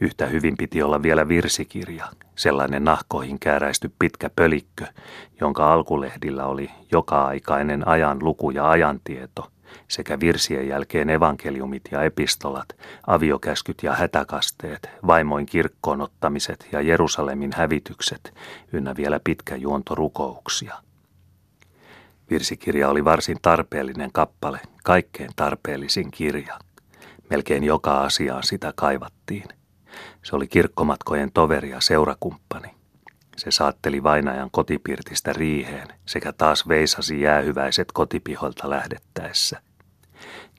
Yhtä 0.00 0.26
hyvin 0.26 0.56
piti 0.56 0.82
olla 0.82 1.02
vielä 1.02 1.28
virsikirja, 1.28 2.08
sellainen 2.36 2.84
nahkoihin 2.84 3.38
kääräisty 3.38 3.90
pitkä 3.98 4.30
pölikkö, 4.36 4.86
jonka 5.40 5.72
alkulehdillä 5.72 6.46
oli 6.46 6.70
joka-aikainen 6.92 7.88
ajan 7.88 8.18
luku 8.22 8.50
ja 8.50 8.70
ajantieto, 8.70 9.50
sekä 9.88 10.20
virsien 10.20 10.68
jälkeen 10.68 11.10
evankeliumit 11.10 11.82
ja 11.90 12.02
epistolat, 12.02 12.68
aviokäskyt 13.06 13.82
ja 13.82 13.94
hätäkasteet, 13.94 14.90
vaimoin 15.06 15.46
kirkkoon 15.46 16.00
ottamiset 16.00 16.68
ja 16.72 16.80
Jerusalemin 16.80 17.52
hävitykset, 17.56 18.34
ynnä 18.72 18.96
vielä 18.96 19.20
pitkä 19.24 19.56
juonto 19.56 19.94
rukouksia. 19.94 20.74
Virsikirja 22.30 22.88
oli 22.88 23.04
varsin 23.04 23.38
tarpeellinen 23.42 24.12
kappale, 24.12 24.60
kaikkein 24.84 25.30
tarpeellisin 25.36 26.10
kirja. 26.10 26.58
Melkein 27.30 27.64
joka 27.64 28.00
asiaan 28.00 28.42
sitä 28.42 28.72
kaivattiin. 28.76 29.44
Se 30.26 30.36
oli 30.36 30.46
kirkkomatkojen 30.46 31.32
toveri 31.32 31.70
ja 31.70 31.80
seurakumppani. 31.80 32.70
Se 33.36 33.50
saatteli 33.50 34.02
vainajan 34.02 34.50
kotipirtistä 34.50 35.32
riiheen 35.32 35.88
sekä 36.06 36.32
taas 36.32 36.68
veisasi 36.68 37.20
jäähyväiset 37.20 37.92
kotipiholta 37.92 38.70
lähdettäessä. 38.70 39.60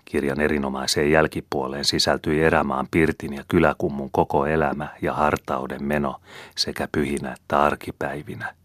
Kirjan 0.06 0.40
erinomaiseen 0.40 1.12
jälkipuoleen 1.12 1.86
sisältyi 1.86 2.44
erämaan 2.44 2.88
pirtin 2.92 3.34
ja 3.34 3.44
kyläkummun 3.48 4.12
koko 4.12 4.46
elämä 4.46 4.88
ja 5.02 5.14
hartauden 5.14 5.84
meno 5.84 6.22
sekä 6.58 6.88
pyhinä 6.92 7.34
että 7.34 7.64
arkipäivinä. 7.64 8.56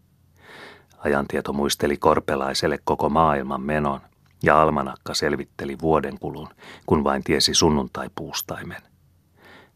Ajantieto 0.97 1.53
muisteli 1.53 1.97
korpelaiselle 1.97 2.79
koko 2.83 3.09
maailman 3.09 3.61
menon 3.61 4.01
ja 4.43 4.61
almanakka 4.61 5.13
selvitteli 5.13 5.77
vuodenkulun, 5.81 6.49
kun 6.85 7.03
vain 7.03 7.23
tiesi 7.23 7.53
sunnuntaipuustaimen. 7.53 8.92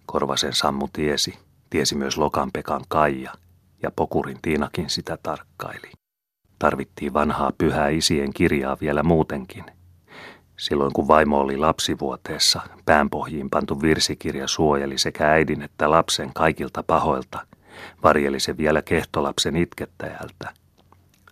Korvasen 0.08 0.54
Sammu 0.54 0.88
tiesi, 0.94 1.40
tiesi 1.70 1.96
myös 1.96 2.18
Lokanpekan 2.18 2.82
Kaija, 2.88 3.34
ja 3.84 3.92
Pokurin 3.92 4.40
Tiinakin 4.42 4.90
sitä 4.90 5.18
tarkkaili. 5.24 5.92
Tarvittiin 6.60 7.14
vanhaa 7.14 7.52
pyhää 7.58 7.90
isien 7.90 8.34
kirjaa 8.34 8.78
vielä 8.82 9.04
muutenkin. 9.04 9.66
Silloin 10.58 10.94
kun 10.94 11.08
vaimo 11.08 11.40
oli 11.40 11.58
lapsivuoteessa, 11.58 12.62
päänpohjiin 12.86 13.50
pantu 13.50 13.82
virsikirja 13.82 14.48
suojeli 14.48 14.98
sekä 14.98 15.32
äidin 15.32 15.62
että 15.62 15.92
lapsen 15.92 16.34
kaikilta 16.34 16.84
pahoilta, 16.84 17.48
varjeli 18.04 18.40
se 18.40 18.58
vielä 18.58 18.82
kehtolapsen 18.82 19.56
itkettäjältä. 19.56 20.54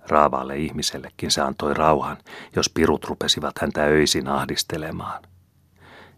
Raavaalle 0.07 0.57
ihmisellekin 0.57 1.31
se 1.31 1.41
antoi 1.41 1.73
rauhan, 1.73 2.17
jos 2.55 2.69
pirut 2.69 3.05
rupesivat 3.05 3.59
häntä 3.61 3.83
öisin 3.83 4.27
ahdistelemaan– 4.27 5.23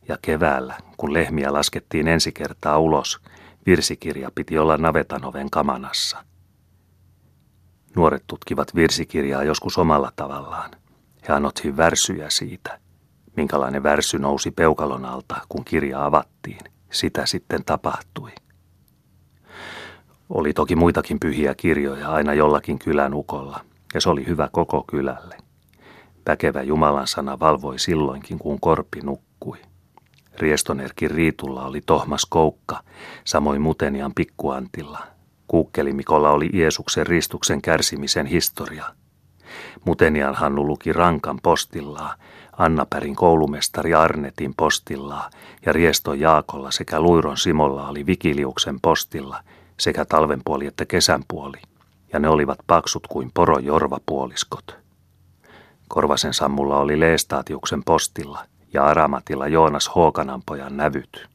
ja 0.08 0.18
keväällä, 0.22 0.78
kun 0.98 1.14
lehmiä 1.14 1.54
laskettiin 1.54 2.08
ensi 2.08 2.32
kertaa 2.32 2.80
ulos, 2.80 3.20
virsikirja 3.66 4.32
piti 4.36 4.58
olla 4.58 4.78
navetan 4.78 5.26
oven 5.26 5.50
kamanassa. 5.50 6.24
Nuoret 7.96 8.24
tutkivat 8.28 8.76
virsikirjaa 8.76 9.44
joskus 9.44 9.78
omalla 9.78 10.12
tavallaan. 10.16 10.72
He 11.28 11.34
anottiin 11.34 11.78
värsyjä 11.78 12.30
siitä. 12.30 12.80
Minkälainen 13.36 13.84
värsy 13.84 14.20
nousi 14.20 14.52
peukalon 14.52 15.06
alta, 15.06 15.36
kun 15.50 15.66
kirja 15.66 16.06
avattiin. 16.06 16.60
Sitä 16.92 17.26
sitten 17.26 17.64
tapahtui. 17.64 18.32
Oli 20.30 20.54
toki 20.54 20.76
muitakin 20.76 21.20
pyhiä 21.20 21.56
kirjoja 21.56 22.10
aina 22.10 22.34
jollakin 22.34 22.80
kylän 22.80 23.14
ukolla, 23.14 23.62
ja 23.94 24.02
se 24.02 24.10
oli 24.10 24.28
hyvä 24.28 24.50
koko 24.52 24.84
kylälle. 24.84 25.38
Väkevä 26.28 26.62
Jumalan 26.62 27.08
sana 27.08 27.40
valvoi 27.40 27.80
silloinkin, 27.80 28.40
kun 28.40 28.60
korpi 28.60 29.00
nukkui. 29.04 29.58
Riestonerkin 30.40 31.12
Riitulla 31.12 31.66
oli 31.66 31.82
Tohmas 31.86 32.26
Koukka, 32.26 32.84
samoin 33.24 33.62
Mutenian 33.62 34.14
pikkuantilla. 34.16 35.00
Kuukkelimikolla 35.48 36.32
oli 36.32 36.50
Jeesuksen 36.54 37.08
ristuksen 37.08 37.62
kärsimisen 37.62 38.26
historia. 38.26 38.86
Mutenian 39.86 40.36
Hannu 40.36 40.68
luki 40.68 40.94
Rankan 40.94 41.40
postillaa, 41.44 42.16
Annapärin 42.58 43.16
koulumestari 43.16 43.94
Arnetin 43.94 44.54
postillaa 44.58 45.30
ja 45.66 45.74
Riesto 45.74 46.14
Jaakolla 46.14 46.72
sekä 46.72 47.02
Luiron 47.02 47.38
Simolla 47.38 47.88
oli 47.88 48.06
Vikiliuksen 48.06 48.80
postilla 48.82 49.44
sekä 49.80 50.06
talvenpuoli 50.06 50.68
että 50.68 50.86
kesänpuoli, 50.86 51.58
ja 52.14 52.20
ne 52.20 52.30
olivat 52.30 52.60
paksut 52.68 53.08
kuin 53.08 53.32
porojorvapuoliskot. 53.34 54.78
Korvasen 55.88 56.34
Sammulla 56.34 56.80
oli 56.80 57.00
Leestaatiuksen 57.00 57.84
postilla– 57.84 58.46
ja 58.78 58.86
Aramatilla 58.86 59.48
Joonas 59.48 59.92
Hookananpojan 59.96 60.78
nävyt. 60.78 61.28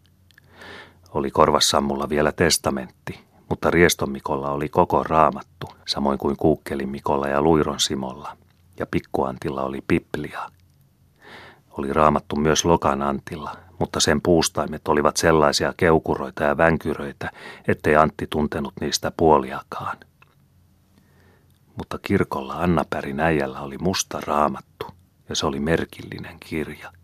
Oli 1.10 1.30
korvassammulla 1.30 2.08
vielä 2.08 2.32
testamentti, 2.32 3.20
mutta 3.48 3.70
Riestomikolla 3.70 4.50
oli 4.50 4.68
koko 4.68 5.04
raamattu, 5.04 5.66
samoin 5.88 6.18
kuin 6.18 6.36
Kuukkelin 6.36 6.88
Mikolla 6.88 7.28
ja 7.28 7.42
Luiron 7.42 7.80
Simolla, 7.80 8.36
ja 8.78 8.86
Pikkuantilla 8.86 9.62
oli 9.62 9.80
Biblia. 9.88 10.50
Oli 11.70 11.92
raamattu 11.92 12.36
myös 12.36 12.64
Lokan 12.64 13.02
Antilla, 13.02 13.56
mutta 13.78 14.00
sen 14.00 14.22
puustaimet 14.22 14.88
olivat 14.88 15.16
sellaisia 15.16 15.74
keukuroita 15.76 16.44
ja 16.44 16.56
vänkyröitä, 16.56 17.30
ettei 17.68 17.96
Antti 17.96 18.26
tuntenut 18.30 18.72
niistä 18.80 19.12
puoliakaan. 19.16 19.96
Mutta 21.76 21.98
kirkolla 22.02 22.54
Annapärin 22.54 23.20
äijällä 23.20 23.60
oli 23.60 23.78
musta 23.78 24.20
raamattu, 24.26 24.86
ja 25.28 25.36
se 25.36 25.46
oli 25.46 25.60
merkillinen 25.60 26.36
kirja– 26.40 26.92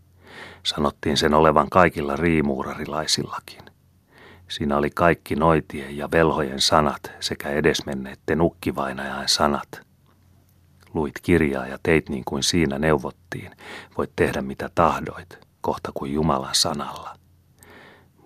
Sanottiin 0.63 1.17
sen 1.17 1.33
olevan 1.33 1.69
kaikilla 1.69 2.15
riimuurarilaisillakin. 2.15 3.61
Siinä 4.47 4.77
oli 4.77 4.89
kaikki 4.89 5.35
noitien 5.35 5.97
ja 5.97 6.11
velhojen 6.11 6.61
sanat 6.61 7.11
sekä 7.19 7.49
edesmenneitten 7.49 8.41
ukkivainajan 8.41 9.29
sanat. 9.29 9.81
Luit 10.93 11.15
kirjaa 11.21 11.67
ja 11.67 11.77
teit 11.83 12.09
niin 12.09 12.23
kuin 12.25 12.43
siinä 12.43 12.79
neuvottiin. 12.79 13.51
Voit 13.97 14.11
tehdä 14.15 14.41
mitä 14.41 14.69
tahdoit. 14.75 15.39
kohta 15.61 15.91
kuin 15.93 16.13
Jumalan 16.13 16.55
sanalla. 16.55 17.15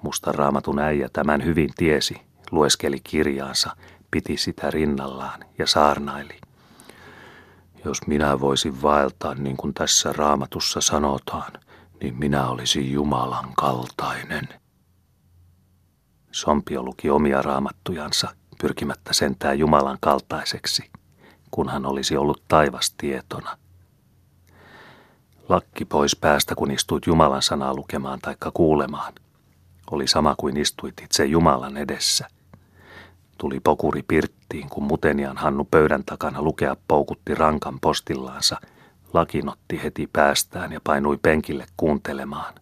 Musta 0.01 0.31
raamatun 0.31 0.79
äijä 0.79 1.09
tämän 1.13 1.45
hyvin 1.45 1.69
tiesi, 1.77 2.15
lueskeli 2.51 2.99
kirjaansa, 3.03 3.75
piti 4.11 4.37
sitä 4.37 4.71
rinnallaan 4.71 5.45
ja 5.57 5.67
saarnaili. 5.67 6.39
Jos 7.85 8.07
minä 8.07 8.39
voisin 8.39 8.81
vaeltaa 8.81 9.35
niin 9.35 9.57
kuin 9.57 9.73
tässä 9.73 10.13
raamatussa 10.13 10.81
sanotaan, 10.81 11.51
niin 12.03 12.15
minä 12.19 12.47
olisin 12.47 12.91
Jumalan 12.91 13.53
kaltainen. 13.57 14.49
Sompio 16.31 16.83
luki 16.83 17.09
omia 17.09 17.41
raamattujansa, 17.41 18.35
pyrkimättä 18.61 19.13
sentään 19.13 19.59
Jumalan 19.59 19.97
kaltaiseksi, 20.01 20.91
kunhan 21.51 21.85
olisi 21.85 22.17
ollut 22.17 22.43
taivas 22.47 22.93
tietona. 22.97 23.57
Lakki 25.49 25.85
pois 25.85 26.15
päästä, 26.15 26.55
kun 26.55 26.71
istuit 26.71 27.07
Jumalan 27.07 27.41
sanaa 27.41 27.73
lukemaan 27.73 28.19
taikka 28.19 28.51
kuulemaan. 28.53 29.13
Oli 29.91 30.07
sama 30.07 30.35
kuin 30.37 30.57
istuit 30.57 30.93
itse 31.03 31.25
Jumalan 31.25 31.77
edessä. 31.77 32.27
Tuli 33.37 33.59
pokuri 33.59 34.03
pirttiin, 34.07 34.69
kun 34.69 34.83
Mutenian 34.83 35.37
Hannu 35.37 35.67
pöydän 35.71 36.03
takana 36.05 36.41
lukea 36.41 36.75
poukutti 36.87 37.35
rankan 37.35 37.79
postillaansa. 37.79 38.57
Lakinotti 39.13 39.83
heti 39.83 40.09
päästään 40.13 40.71
ja 40.71 40.81
painui 40.83 41.17
penkille 41.21 41.65
kuuntelemaan. 41.77 42.53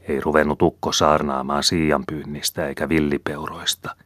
Ei 0.00 0.20
ruvennut 0.20 0.62
ukko 0.62 0.92
saarnaamaan 0.92 1.62
siianpyynnistä 1.62 2.66
eikä 2.66 2.88
villipeuroista. 2.88 3.96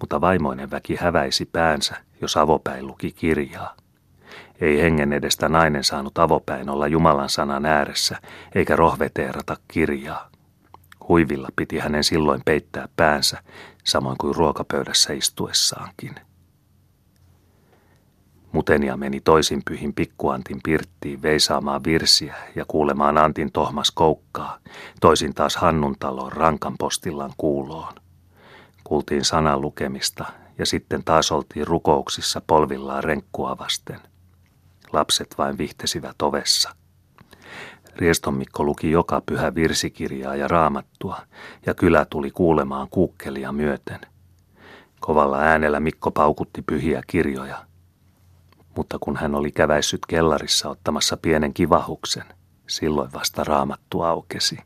Mutta 0.00 0.20
vaimoinen 0.20 0.70
väki 0.70 0.96
häväisi 0.96 1.48
päänsä, 1.52 1.96
jos 2.20 2.36
avopäin 2.36 2.86
luki 2.86 3.12
kirjaa. 3.12 3.76
Ei 4.60 4.82
hengen 4.82 5.12
edestä 5.12 5.48
nainen 5.48 5.84
saanut 5.84 6.18
avopäin 6.18 6.70
olla 6.70 6.86
Jumalan 6.86 7.28
sanan 7.28 7.66
ääressä, 7.66 8.18
eikä 8.54 8.76
rohveteerata 8.76 9.56
kirjaa. 9.68 10.30
Huivilla 11.08 11.48
piti 11.56 11.78
hänen 11.78 12.04
silloin 12.04 12.42
peittää 12.44 12.88
päänsä, 12.96 13.42
samoin 13.84 14.18
kuin 14.18 14.34
ruokapöydässä 14.34 15.12
istuessaankin. 15.12 16.14
Mutenia 18.52 18.96
meni 18.96 19.20
toisin 19.20 19.62
pyhin 19.64 19.94
pikkuantin 19.94 20.60
pirttiin 20.64 21.22
veisaamaan 21.22 21.84
virsiä 21.84 22.34
ja 22.54 22.64
kuulemaan 22.68 23.18
Antin 23.18 23.52
tohmas 23.52 23.90
koukkaa, 23.90 24.58
toisin 25.00 25.34
taas 25.34 25.56
Hannun 25.56 25.96
talon 25.98 26.32
rankan 26.32 26.74
postillan 26.78 27.32
kuuloon. 27.36 27.94
Kuultiin 28.84 29.24
sanan 29.24 29.60
lukemista 29.60 30.24
ja 30.58 30.66
sitten 30.66 31.04
taas 31.04 31.32
oltiin 31.32 31.66
rukouksissa 31.66 32.42
polvillaan 32.46 33.04
renkkua 33.04 33.58
vasten. 33.58 34.00
Lapset 34.92 35.34
vain 35.38 35.58
vihtesivät 35.58 36.22
ovessa. 36.22 36.74
Rieston 37.96 38.34
Mikko 38.34 38.64
luki 38.64 38.90
joka 38.90 39.22
pyhä 39.26 39.54
virsikirjaa 39.54 40.36
ja 40.36 40.48
raamattua, 40.48 41.18
ja 41.66 41.74
kylä 41.74 42.04
tuli 42.04 42.30
kuulemaan 42.30 42.88
kuukkelia 42.90 43.52
myöten. 43.52 44.00
Kovalla 45.00 45.38
äänellä 45.38 45.80
Mikko 45.80 46.10
paukutti 46.10 46.62
pyhiä 46.62 47.02
kirjoja. 47.06 47.71
Mutta 48.76 48.98
kun 49.00 49.16
hän 49.16 49.34
oli 49.34 49.52
käväissyt 49.52 50.06
kellarissa 50.06 50.68
ottamassa 50.68 51.16
pienen 51.16 51.54
kivahuksen, 51.54 52.24
silloin 52.68 53.12
vasta 53.12 53.44
raamattu 53.44 54.02
aukesi. 54.02 54.58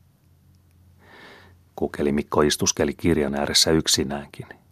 Kukeli 1.77 2.13
Mikko 2.13 2.43
istuskeli 2.43 2.95
kirjan 2.95 3.35
ääressä 3.35 3.71
yksinäänkin– 3.71 4.47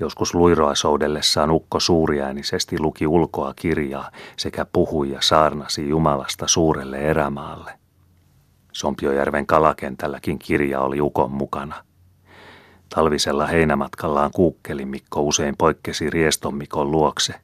Joskus 0.00 0.34
luiroa 0.34 0.74
soudellessaan 0.74 1.50
ukko 1.50 1.80
suuriäänisesti 1.80 2.80
luki 2.80 3.06
ulkoa 3.06 3.54
kirjaa 3.56 4.10
sekä 4.36 4.66
puhui 4.72 5.10
ja 5.10 5.18
saarnasi 5.20 5.88
Jumalasta 5.88 6.48
suurelle 6.48 6.98
erämaalle. 6.98 7.72
Sompiojärven 8.72 9.46
kalakentälläkin 9.46 10.38
kirja 10.38 10.80
oli 10.80 11.00
ukon 11.00 11.30
mukana. 11.30 11.84
Talvisella 12.94 13.46
heinämatkallaan 13.46 14.30
kuukkeli 14.34 14.84
Mikko 14.84 15.22
usein 15.22 15.56
poikkesi 15.58 16.10
Rieston 16.10 16.54
Mikon 16.54 16.90
luokse, 16.90 17.34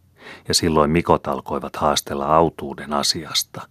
ja 0.49 0.55
silloin 0.55 0.91
Mikot 0.91 1.27
alkoivat 1.27 1.77
haastella 1.77 2.37
autuuden 2.37 2.93
asiasta. 2.93 3.69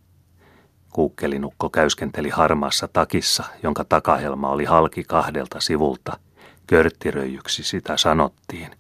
Kuukkelinukko 0.89 1.69
käyskenteli 1.69 2.29
harmaassa 2.29 2.87
takissa, 2.93 3.43
jonka 3.63 3.83
takahelma 3.83 4.49
oli 4.49 4.65
halki 4.65 5.03
kahdelta 5.03 5.59
sivulta– 5.59 6.17
Körttiröijyksi 6.67 7.63
sitä 7.63 7.97
sanottiin, 7.97 8.71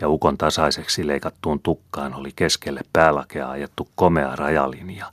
ja 0.00 0.08
ukon 0.08 0.38
tasaiseksi 0.38 1.06
leikattuun 1.06 1.60
tukkaan 1.60 2.14
oli 2.14 2.30
keskelle 2.36 2.80
päälakea 2.92 3.50
ajettu 3.50 3.88
komea 3.94 4.36
rajalinja. 4.36 5.12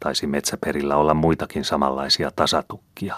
Taisi 0.00 0.26
metsäperillä 0.26 0.96
olla 0.96 1.14
muitakin 1.14 1.64
samanlaisia 1.64 2.30
tasatukkia. 2.36 3.14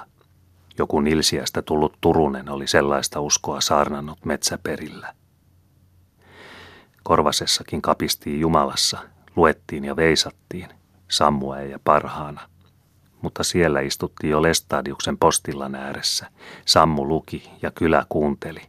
Joku 0.79 1.01
Nilsiästä 1.01 1.62
tullut 1.62 1.99
Turunen 2.01 2.49
oli 2.49 2.66
sellaista 2.66 3.21
uskoa 3.21 3.61
saarnannut 3.61 4.25
metsäperillä. 4.25 5.14
Korvasessakin 7.03 7.83
kapistiin 7.83 8.41
Jumalassa, 8.41 8.99
luettiin 9.37 9.85
ja 9.85 9.97
veisattiin, 9.97 10.69
sammua 11.09 11.61
ja 11.61 11.79
parhaana 11.85 12.51
mutta 13.23 13.45
siellä 13.45 13.81
istuttiin 13.81 14.31
jo 14.31 14.43
Lestadiuksen 14.43 15.19
postillan 15.19 15.75
ääressä. 15.75 16.27
Sammu 16.65 17.09
luki 17.09 17.51
ja 17.63 17.71
kylä 17.71 18.07
kuunteli. 18.09 18.63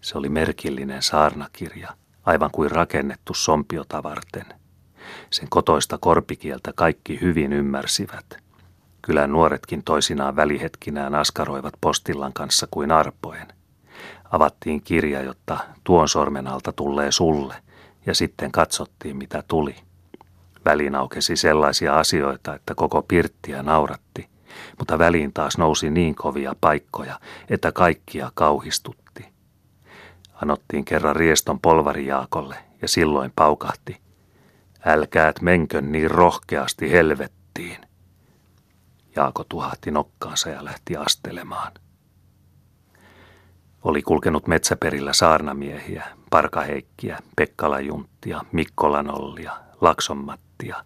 Se 0.00 0.18
oli 0.18 0.28
merkillinen 0.28 1.02
saarnakirja, 1.02 1.88
aivan 2.24 2.50
kuin 2.52 2.70
rakennettu 2.70 3.34
sompiota 3.34 4.02
varten. 4.02 4.46
Sen 5.30 5.48
kotoista 5.48 5.98
korpikieltä 5.98 6.72
kaikki 6.72 7.20
hyvin 7.20 7.52
ymmärsivät. 7.52 8.36
Kylän 9.02 9.32
nuoretkin 9.32 9.82
toisinaan 9.84 10.36
välihetkinään 10.36 11.14
askaroivat 11.14 11.74
postillan 11.80 12.32
kanssa 12.32 12.68
kuin 12.70 12.90
arpoen. 12.90 13.48
Avattiin 14.30 14.82
kirja, 14.82 15.22
jotta 15.22 15.58
tuon 15.84 16.08
sormen 16.08 16.46
alta 16.46 16.72
tulee 16.72 17.12
sulle, 17.12 17.54
ja 18.06 18.14
sitten 18.14 18.52
katsottiin 18.52 19.16
mitä 19.16 19.42
tuli– 19.48 19.76
Väliin 20.64 20.94
aukesi 20.94 21.36
sellaisia 21.36 21.98
asioita, 21.98 22.54
että 22.54 22.74
koko 22.74 23.02
pirttiä 23.02 23.62
nauratti, 23.62 24.28
mutta 24.78 24.98
väliin 24.98 25.32
taas 25.32 25.58
nousi 25.58 25.90
niin 25.90 26.14
kovia 26.14 26.54
paikkoja, 26.60 27.20
että 27.48 27.72
kaikkia 27.72 28.32
kauhistutti. 28.34 29.26
Anottiin 30.34 30.84
kerran 30.84 31.16
rieston 31.16 31.60
polvarijaakolle 31.60 32.56
ja 32.82 32.88
silloin 32.88 33.32
paukahti. 33.36 34.00
Älkäät 34.84 35.40
menkön 35.40 35.92
niin 35.92 36.10
rohkeasti 36.10 36.90
helvettiin. 36.90 37.76
Jaako 39.16 39.44
tuhahti 39.44 39.90
nokkaansa 39.90 40.50
ja 40.50 40.64
lähti 40.64 40.96
astelemaan. 40.96 41.72
Oli 43.84 44.02
kulkenut 44.02 44.46
metsäperillä 44.46 45.12
saarnamiehiä, 45.12 46.06
Parkaheikkiä, 46.30 47.18
Pekkalajunttia, 47.36 48.40
Mikkolanollia, 48.52 49.52
Laksonmat, 49.80 50.40
Mottia, 50.60 50.84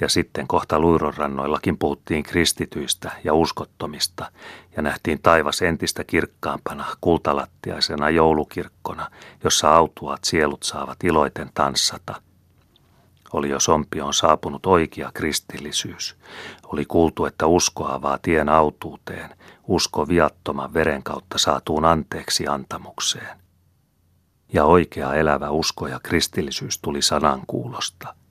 ja 0.00 0.08
sitten 0.08 0.48
kohta 0.48 0.80
luiron 0.80 1.14
rannoillakin 1.14 1.78
puhuttiin 1.78 2.22
kristityistä 2.22 3.12
ja 3.24 3.34
uskottomista, 3.34 4.30
ja 4.76 4.82
nähtiin 4.82 5.22
taivas 5.22 5.62
entistä 5.62 6.04
kirkkaampana 6.04 6.84
kultalattiaisena 7.00 8.10
joulukirkkona, 8.10 9.10
jossa 9.44 9.74
autuaat 9.74 10.24
sielut 10.24 10.62
saavat 10.62 11.04
iloiten 11.04 11.50
tanssata. 11.54 12.14
Oli 13.32 13.50
jo 13.50 13.60
sompioon 13.60 14.14
saapunut 14.14 14.66
oikea 14.66 15.10
kristillisyys. 15.14 16.16
Oli 16.66 16.84
kuultu, 16.84 17.24
että 17.24 17.46
usko 17.46 17.88
tien 18.22 18.48
autuuteen, 18.48 19.36
usko 19.68 20.08
viattoman 20.08 20.74
veren 20.74 21.02
kautta 21.02 21.38
saatuun 21.38 21.84
anteeksi 21.84 22.46
antamukseen. 22.46 23.38
Ja 24.52 24.64
oikea 24.64 25.14
elävä 25.14 25.50
usko 25.50 25.86
ja 25.86 26.00
kristillisyys 26.02 26.78
tuli 26.78 27.02
sanan 27.02 27.42
kuulosta– 27.46 28.14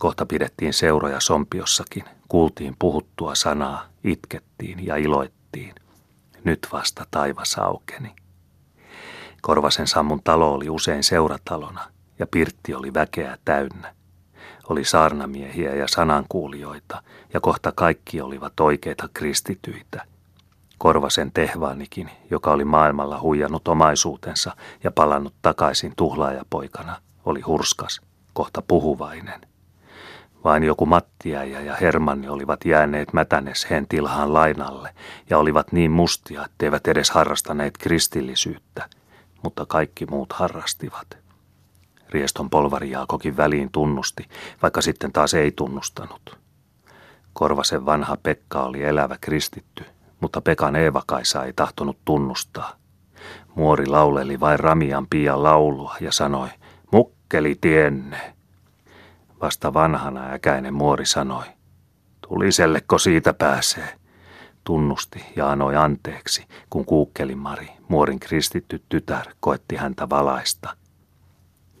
Kohta 0.00 0.26
pidettiin 0.26 0.72
seuroja 0.72 1.20
Sompiossakin, 1.20 2.04
kuultiin 2.28 2.76
puhuttua 2.78 3.34
sanaa, 3.34 3.86
itkettiin 4.04 4.86
ja 4.86 4.96
iloittiin. 4.96 5.74
Nyt 6.44 6.68
vasta 6.72 7.06
taivas 7.10 7.58
aukeni. 7.58 8.16
Korvasen 9.42 9.86
Sammun 9.86 10.22
talo 10.24 10.52
oli 10.52 10.70
usein 10.70 11.04
seuratalona 11.04 11.90
ja 12.18 12.26
pirtti 12.26 12.74
oli 12.74 12.94
väkeä 12.94 13.38
täynnä. 13.44 13.94
Oli 14.70 14.84
saarnamiehiä 14.84 15.74
ja 15.74 15.88
sanankuulijoita 15.88 17.02
ja 17.34 17.40
kohta 17.40 17.72
kaikki 17.72 18.20
olivat 18.20 18.60
oikeita 18.60 19.08
kristityitä. 19.14 20.02
Korvasen 20.78 21.32
tehvaanikin, 21.32 22.10
joka 22.30 22.52
oli 22.52 22.64
maailmalla 22.64 23.20
huijannut 23.20 23.68
omaisuutensa 23.68 24.56
ja 24.84 24.90
palannut 24.90 25.34
takaisin 25.42 25.92
tuhlaajapoikana, 25.96 26.96
oli 27.24 27.40
hurskas, 27.40 28.00
kohta 28.32 28.62
puhuvainen. 28.62 29.40
Vain 30.44 30.64
joku 30.64 30.86
Mattiäjä 30.86 31.60
ja 31.60 31.76
Hermanni 31.76 32.28
olivat 32.28 32.64
jääneet 32.64 33.12
mätänes 33.12 33.66
tilhaan 33.88 34.34
lainalle 34.34 34.94
ja 35.30 35.38
olivat 35.38 35.72
niin 35.72 35.90
mustia, 35.90 36.44
etteivät 36.44 36.88
edes 36.88 37.10
harrastaneet 37.10 37.78
kristillisyyttä, 37.78 38.88
mutta 39.42 39.66
kaikki 39.66 40.06
muut 40.06 40.32
harrastivat. 40.32 41.29
Rieston 42.10 42.50
polvari 42.50 42.90
Jaakokin 42.90 43.36
väliin 43.36 43.72
tunnusti, 43.72 44.28
vaikka 44.62 44.82
sitten 44.82 45.12
taas 45.12 45.34
ei 45.34 45.52
tunnustanut. 45.52 46.38
Korvasen 47.32 47.86
vanha 47.86 48.16
Pekka 48.22 48.62
oli 48.62 48.82
elävä 48.82 49.16
kristitty, 49.20 49.84
mutta 50.20 50.40
Pekan 50.40 50.76
Eeva-Kaisa 50.76 51.44
ei 51.44 51.52
tahtonut 51.52 51.98
tunnustaa. 52.04 52.72
Muori 53.54 53.86
lauleli 53.86 54.40
vain 54.40 54.60
Ramian 54.60 55.06
pian 55.10 55.42
laulua 55.42 55.96
ja 56.00 56.12
sanoi, 56.12 56.48
mukkeli 56.92 57.58
tienne. 57.60 58.34
Vasta 59.40 59.74
vanhana 59.74 60.32
äkäinen 60.32 60.74
muori 60.74 61.06
sanoi, 61.06 61.44
tuliselleko 62.28 62.98
siitä 62.98 63.32
pääsee. 63.34 63.96
Tunnusti 64.64 65.24
ja 65.36 65.50
anoi 65.50 65.76
anteeksi, 65.76 66.46
kun 66.70 66.84
kuukkeli 66.84 67.34
Mari, 67.34 67.68
muorin 67.88 68.20
kristitty 68.20 68.82
tytär, 68.88 69.26
koetti 69.40 69.76
häntä 69.76 70.08
valaista. 70.08 70.76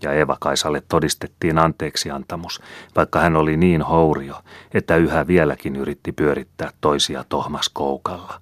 Ja 0.02 0.12
Eva 0.12 0.36
Kaisalle 0.40 0.82
todistettiin 0.88 1.58
anteeksiantamus, 1.58 2.60
vaikka 2.96 3.20
hän 3.20 3.36
oli 3.36 3.56
niin 3.56 3.82
hourio, 3.82 4.34
että 4.74 4.96
yhä 4.96 5.26
vieläkin 5.26 5.76
yritti 5.76 6.12
pyörittää 6.12 6.70
toisia 6.80 7.24
tohmas 7.28 7.68
koukalla. 7.68 8.40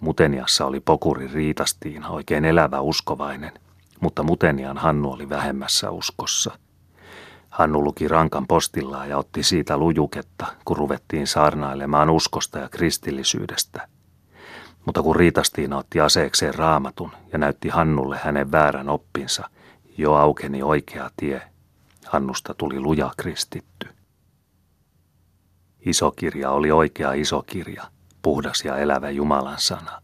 Muteniassa 0.00 0.66
oli 0.66 0.80
pokuri 0.80 1.28
Riitastiin 1.32 2.06
oikein 2.06 2.44
elävä 2.44 2.80
uskovainen, 2.80 3.52
mutta 4.00 4.22
Mutenian 4.22 4.78
Hannu 4.78 5.12
oli 5.12 5.28
vähemmässä 5.28 5.90
uskossa– 5.90 6.50
Hannu 7.56 7.84
luki 7.84 8.08
rankan 8.08 8.46
postillaan 8.46 9.08
ja 9.08 9.18
otti 9.18 9.42
siitä 9.42 9.76
lujuketta, 9.76 10.46
kun 10.64 10.76
ruvettiin 10.76 11.26
saarnailemaan 11.26 12.10
uskosta 12.10 12.58
ja 12.58 12.68
kristillisyydestä. 12.68 13.88
Mutta 14.84 15.02
kun 15.02 15.16
Riitastiina 15.16 15.78
otti 15.78 16.00
aseekseen 16.00 16.54
raamatun 16.54 17.10
ja 17.32 17.38
näytti 17.38 17.68
Hannulle 17.68 18.20
hänen 18.22 18.52
väärän 18.52 18.88
oppinsa, 18.88 19.48
jo 19.98 20.14
aukeni 20.14 20.62
oikea 20.62 21.10
tie. 21.16 21.42
Hannusta 22.06 22.54
tuli 22.54 22.80
luja 22.80 23.10
kristitty. 23.16 23.88
Isokirja 25.86 26.50
oli 26.50 26.70
oikea 26.70 27.12
isokirja, 27.12 27.84
puhdas 28.22 28.64
ja 28.64 28.78
elävä 28.78 29.10
Jumalan 29.10 29.58
sana. 29.58 30.02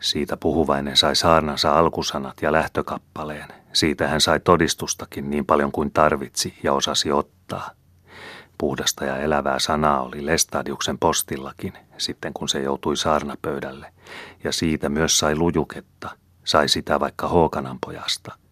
Siitä 0.00 0.36
puhuvainen 0.36 0.96
sai 0.96 1.16
saarnansa 1.16 1.72
alkusanat 1.72 2.42
ja 2.42 2.52
lähtökappaleen. 2.52 3.48
Siitä 3.72 4.08
hän 4.08 4.20
sai 4.20 4.40
todistustakin 4.40 5.30
niin 5.30 5.46
paljon 5.46 5.72
kuin 5.72 5.90
tarvitsi 5.90 6.58
ja 6.62 6.72
osasi 6.72 7.12
ottaa. 7.12 7.70
Puhdasta 8.58 9.04
ja 9.04 9.16
elävää 9.16 9.58
sanaa 9.58 10.02
oli 10.02 10.26
Lestadiuksen 10.26 10.98
postillakin, 10.98 11.72
sitten 11.98 12.32
kun 12.32 12.48
se 12.48 12.62
joutui 12.62 12.96
saarnapöydälle, 12.96 13.92
ja 14.44 14.52
siitä 14.52 14.88
myös 14.88 15.18
sai 15.18 15.36
lujuketta, 15.36 16.10
sai 16.44 16.68
sitä 16.68 17.00
vaikka 17.00 17.28
Hookanan 17.28 17.78
pojasta– 17.80 18.32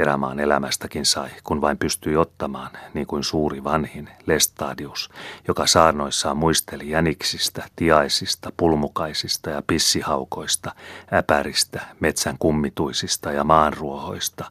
Erämaan 0.00 0.40
elämästäkin 0.40 1.06
sai, 1.06 1.28
kun 1.44 1.60
vain 1.60 1.78
pystyi 1.78 2.16
ottamaan, 2.16 2.70
niin 2.94 3.06
kuin 3.06 3.24
suuri 3.24 3.64
vanhin 3.64 4.08
Lestadius, 4.26 5.10
joka 5.48 5.66
saarnoissaan 5.66 6.36
muisteli 6.36 6.90
jäniksistä, 6.90 7.68
tiaisista, 7.76 8.52
pulmukaisista 8.56 9.50
ja 9.50 9.62
pissihaukoista, 9.66 10.72
äpäristä, 11.12 11.80
metsän 12.00 12.36
kummituisista 12.38 13.32
ja 13.32 13.44
maanruohoista. 13.44 14.44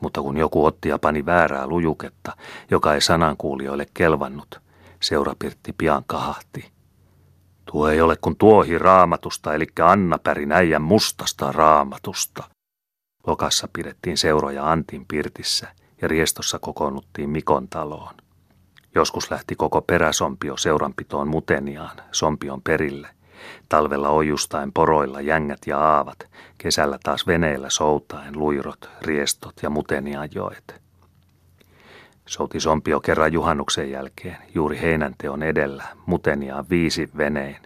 Mutta 0.00 0.22
kun 0.22 0.36
joku 0.36 0.64
otti 0.64 0.88
ja 0.88 0.98
pani 0.98 1.26
väärää 1.26 1.66
lujuketta, 1.66 2.36
joka 2.70 2.94
ei 2.94 3.00
sanankuulijoille 3.00 3.86
kelvannut, 3.94 4.60
seurapirtti 5.00 5.72
pian 5.72 6.04
kahahti. 6.06 6.70
Tuo 7.64 7.88
ei 7.88 8.00
ole 8.00 8.16
kuin 8.20 8.36
tuohi 8.36 8.78
raamatusta, 8.78 9.54
eli 9.54 9.66
Anna 9.82 10.18
Pärin 10.18 10.52
äijän 10.52 10.82
mustasta 10.82 11.52
raamatusta. 11.52 12.59
Lokassa 13.26 13.68
pidettiin 13.72 14.16
seuroja 14.16 14.70
Antin 14.70 15.06
pirtissä 15.06 15.68
ja 16.02 16.08
riestossa 16.08 16.58
kokoonnuttiin 16.58 17.30
Mikon 17.30 17.68
taloon. 17.68 18.14
Joskus 18.94 19.30
lähti 19.30 19.56
koko 19.56 19.82
peräsompio 19.82 20.56
seuranpitoon 20.56 21.28
Muteniaan, 21.28 21.96
sompion 22.12 22.62
perille. 22.62 23.08
Talvella 23.68 24.08
ojustaen 24.08 24.72
poroilla 24.72 25.20
jängät 25.20 25.58
ja 25.66 25.78
aavat, 25.78 26.18
kesällä 26.58 26.98
taas 27.02 27.26
veneillä 27.26 27.70
soutaen 27.70 28.38
luirot, 28.38 28.90
riestot 29.02 29.54
ja 29.62 29.70
Muteniaan 29.70 30.28
joet. 30.34 30.80
Souti 32.26 32.60
sompio 32.60 33.00
kerran 33.00 33.32
juhannuksen 33.32 33.90
jälkeen, 33.90 34.36
juuri 34.54 34.80
heinänteon 34.80 35.42
edellä, 35.42 35.84
Muteniaan 36.06 36.64
viisi 36.70 37.10
veneen. 37.16 37.56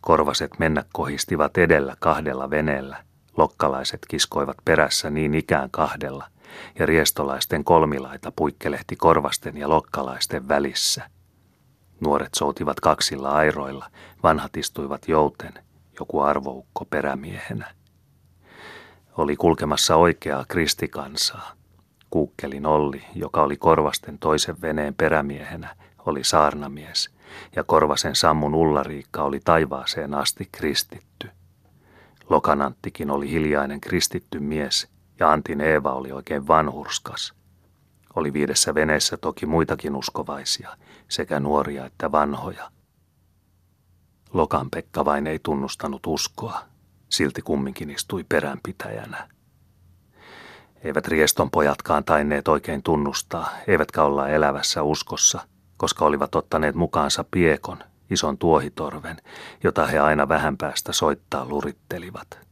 Korvaset 0.00 0.58
mennä 0.58 0.84
kohistivat 0.92 1.58
edellä 1.58 1.96
kahdella 2.00 2.50
veneellä, 2.50 3.05
Lokkalaiset 3.36 4.00
kiskoivat 4.08 4.56
perässä 4.64 5.10
niin 5.10 5.34
ikään 5.34 5.70
kahdella, 5.70 6.26
ja 6.78 6.86
riestolaisten 6.86 7.64
kolmilaita 7.64 8.32
puikkelehti 8.36 8.96
korvasten 8.96 9.56
ja 9.56 9.68
lokkalaisten 9.68 10.48
välissä. 10.48 11.10
Nuoret 12.00 12.34
soutivat 12.34 12.80
kaksilla 12.80 13.30
airoilla, 13.30 13.90
vanhat 14.22 14.56
istuivat 14.56 15.08
jouten, 15.08 15.52
joku 16.00 16.20
arvoukko 16.20 16.84
perämiehenä. 16.84 17.74
Oli 19.16 19.36
kulkemassa 19.36 19.96
oikeaa 19.96 20.44
kristikansaa. 20.48 21.52
Kuukkelin 22.10 22.66
Olli, 22.66 23.04
joka 23.14 23.42
oli 23.42 23.56
Korvasten 23.56 24.18
toisen 24.18 24.60
veneen 24.62 24.94
perämiehenä, 24.94 25.76
oli 26.06 26.24
saarnamies, 26.24 27.10
ja 27.56 27.64
Korvasen 27.64 28.16
Sammun 28.16 28.54
Ullariikka 28.54 29.22
oli 29.22 29.40
taivaaseen 29.44 30.14
asti 30.14 30.48
kristitty. 30.52 31.30
Lokananttikin 32.28 33.10
oli 33.10 33.30
hiljainen 33.30 33.80
kristitty 33.80 34.40
mies 34.40 34.88
ja 35.20 35.32
Antin 35.32 35.60
Eeva 35.60 35.92
oli 35.92 36.12
oikein 36.12 36.48
vanhurskas. 36.48 37.34
Oli 38.16 38.32
viidessä 38.32 38.74
veneessä 38.74 39.16
toki 39.16 39.46
muitakin 39.46 39.96
uskovaisia, 39.96 40.76
sekä 41.08 41.40
nuoria 41.40 41.86
että 41.86 42.12
vanhoja. 42.12 42.70
Lokan 44.32 44.70
Pekka 44.70 45.04
vain 45.04 45.26
ei 45.26 45.38
tunnustanut 45.38 46.06
uskoa, 46.06 46.62
silti 47.08 47.42
kumminkin 47.42 47.90
istui 47.90 48.24
peränpitäjänä. 48.28 49.28
Eivät 50.84 51.08
rieston 51.08 51.50
pojatkaan 51.50 52.04
tainneet 52.04 52.48
oikein 52.48 52.82
tunnustaa, 52.82 53.50
eivätkä 53.66 54.02
olla 54.02 54.28
elävässä 54.28 54.82
uskossa, 54.82 55.48
koska 55.76 56.04
olivat 56.04 56.34
ottaneet 56.34 56.74
mukaansa 56.74 57.24
piekon, 57.30 57.78
ison 58.10 58.38
tuohitorven, 58.38 59.16
jota 59.64 59.86
he 59.86 59.98
aina 59.98 60.28
vähän 60.28 60.56
päästä 60.56 60.92
soittaa 60.92 61.48
lurittelivat. 61.48 62.46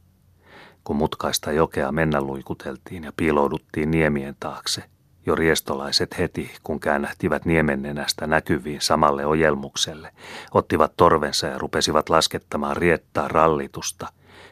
Kun 0.83 0.95
mutkaista 0.95 1.51
jokea 1.51 1.91
mennä 1.91 2.21
luikuteltiin 2.21 3.03
ja 3.03 3.13
piilouduttiin 3.17 3.91
niemien 3.91 4.35
taakse, 4.39 4.83
jo 5.25 5.35
riestolaiset 5.35 6.17
heti, 6.17 6.51
kun 6.63 6.79
käännähtivät 6.79 7.45
niemennenästä 7.45 8.27
näkyviin 8.27 8.81
samalle 8.81 9.25
ojelmukselle, 9.25 10.11
ottivat 10.51 10.93
torvensa 10.97 11.47
ja 11.47 11.57
rupesivat 11.57 12.09
laskettamaan 12.09 12.77
riettaa 12.77 13.27
rallitusta. 13.27 14.07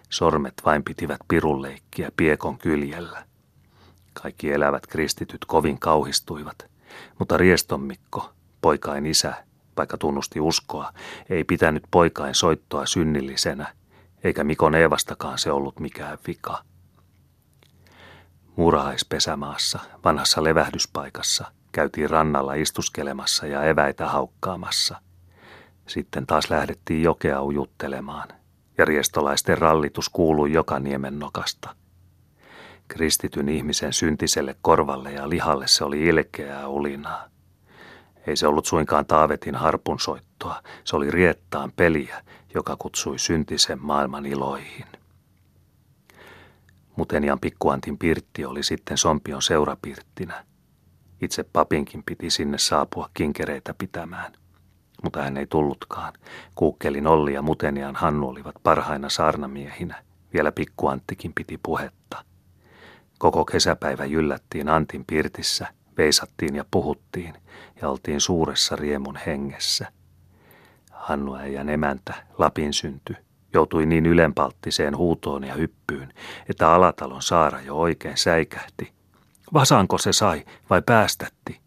Sormet 0.10 0.54
vain 0.66 0.84
pitivät 0.84 1.20
pirulleikkiä 1.28 2.12
piekon 2.18 2.58
kyljellä. 2.58 3.24
Kaikki 4.13 4.52
elävät 4.52 4.88
kristityt 4.88 5.46
kovin 5.46 5.80
kauhistuivat, 5.80 6.66
mutta 7.20 7.38
Rieston 7.38 7.82
Mikko, 7.82 8.30
poikain 8.62 9.06
isä, 9.06 9.34
vaikka 9.77 9.97
tunnusti 9.97 10.39
uskoa, 10.39 10.93
ei 11.29 11.43
pitänyt 11.43 11.83
poikain 11.91 12.36
soittoa 12.36 12.86
synnillisenä, 12.86 13.73
eikä 14.23 14.43
Mikon 14.43 14.75
Eevastakaan 14.75 15.38
se 15.38 15.51
ollut 15.51 15.79
mikään 15.79 16.17
vika. 16.27 16.63
Murahaispesämaassa, 18.55 19.79
vanhassa 20.05 20.43
levähdyspaikassa, 20.43 21.51
käytiin 21.71 22.09
rannalla 22.09 22.53
istuskelemassa 22.53 23.47
ja 23.47 23.63
eväitä 23.63 24.07
haukkaamassa. 24.07 25.01
Sitten 25.88 26.27
taas 26.27 26.49
lähdettiin 26.49 27.03
jokea 27.03 27.43
ujuttelemaan, 27.43 28.27
ja 28.77 28.86
riestolaisten 28.86 29.57
rallitus 29.57 30.09
kuului 30.09 30.53
joka 30.53 30.79
niemen 30.79 31.19
nokasta. 31.19 31.75
Kristityn 32.88 33.49
ihmisen 33.49 33.93
syntiselle 33.93 34.55
korvalle 34.62 35.12
ja 35.12 35.29
lihalle 35.29 35.67
se 35.67 35.83
oli 35.83 36.01
ilkeää 36.01 36.67
ulinaa. 36.67 37.33
Ei 38.27 38.36
se 38.36 38.47
ollut 38.47 38.65
suinkaan 38.65 39.05
Taavetin 39.05 39.55
harpunsoittoa, 39.55 40.62
se 40.83 40.95
oli 40.95 41.12
riettaan 41.12 41.71
peliä, 41.75 42.23
joka 42.53 42.75
kutsui 42.79 43.19
syntisen 43.19 43.79
maailman 43.81 44.25
iloihin. 44.25 44.86
Mutenian 46.95 47.39
pikkuantin 47.39 47.97
pirtti 47.97 48.45
oli 48.45 48.63
sitten 48.63 48.97
Sompion 48.97 49.41
seurapirttinä. 49.41 50.45
Itse 51.21 51.43
papinkin 51.43 52.03
piti 52.03 52.29
sinne 52.29 52.57
saapua 52.57 53.09
kinkereitä 53.13 53.73
pitämään. 53.77 54.33
Mutta 55.03 55.21
hän 55.23 55.38
ei 55.38 55.47
tullutkaan. 55.47 56.13
Kuukkelin 56.55 57.07
Olli 57.07 57.33
ja 57.33 57.41
Mutenian 57.41 57.95
Hannu 57.95 58.29
olivat 58.29 58.55
parhaina 58.63 59.09
saarnamiehinä. 59.09 60.03
Vielä 60.33 60.51
pikkuanttikin 60.51 61.33
piti 61.33 61.59
puhetta. 61.63 62.25
Koko 63.17 63.45
kesäpäivä 63.45 64.05
jyllättiin 64.05 64.69
Antin 64.69 65.05
pirtissä– 65.05 65.67
Veisattiin 65.97 66.56
ja 66.56 66.65
puhuttiin 66.71 67.34
ja 67.82 67.89
oltiin 67.89 68.21
suuressa 68.21 68.75
riemun 68.75 69.15
hengessä. 69.25 69.91
Hannu 70.91 71.36
äijän 71.36 71.69
emäntä, 71.69 72.13
Lapin 72.38 72.73
synty, 72.73 73.15
joutui 73.53 73.86
niin 73.86 74.06
ylenpalttiseen 74.06 74.97
huutoon 74.97 75.43
ja 75.43 75.53
hyppyyn, 75.53 76.13
että 76.49 76.73
Alatalon 76.73 77.21
saara 77.21 77.62
jo 77.62 77.75
oikein 77.75 78.17
säikähti. 78.17 78.93
Vasanko 79.53 79.97
se 79.97 80.13
sai 80.13 80.45
vai 80.69 80.82
päästätti? 80.82 81.60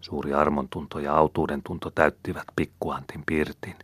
Suuri 0.00 0.34
armontunto 0.34 0.98
ja 0.98 1.16
autuuden 1.16 1.62
tunto 1.62 1.90
täyttivät 1.90 2.44
pikkuantin 2.56 3.22
pirtin. 3.26 3.76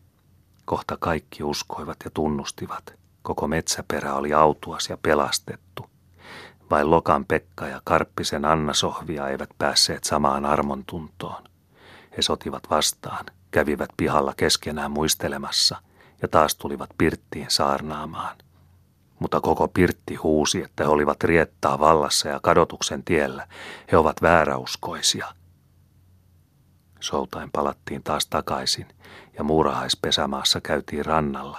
Kohta 0.64 0.96
kaikki 1.00 1.42
uskoivat 1.42 1.96
ja 2.04 2.10
tunnustivat. 2.14 2.94
Koko 3.22 3.48
metsäperä 3.48 4.14
oli 4.14 4.32
autuas 4.32 4.88
ja 4.88 4.98
pelastettu. 5.02 5.89
Vain 6.70 6.90
Lokan 6.90 7.24
Pekka 7.24 7.66
ja 7.66 7.80
Karppisen 7.84 8.44
Anna 8.44 8.74
Sohvia 8.74 9.28
eivät 9.28 9.50
päässeet 9.58 10.04
samaan 10.04 10.44
armontuntoon. 10.44 11.44
He 12.16 12.22
sotivat 12.22 12.62
vastaan, 12.70 13.26
kävivät 13.50 13.90
pihalla 13.96 14.34
keskenään 14.36 14.90
muistelemassa 14.90 15.76
ja 16.22 16.28
taas 16.28 16.56
tulivat 16.56 16.90
pirttiin 16.98 17.46
saarnaamaan. 17.50 18.36
Mutta 19.18 19.40
koko 19.40 19.68
pirtti 19.68 20.14
huusi, 20.14 20.62
että 20.62 20.84
he 20.84 20.90
olivat 20.90 21.24
riettaa 21.24 21.78
vallassa 21.78 22.28
ja 22.28 22.40
kadotuksen 22.42 23.04
tiellä. 23.04 23.46
He 23.92 23.96
ovat 23.96 24.22
vääräuskoisia– 24.22 25.26
Soutain 27.00 27.50
palattiin 27.50 28.02
taas 28.02 28.26
takaisin 28.26 28.86
ja 29.38 29.44
muurahaispesämaassa 29.44 30.60
käytiin 30.60 31.04
rannalla. 31.04 31.58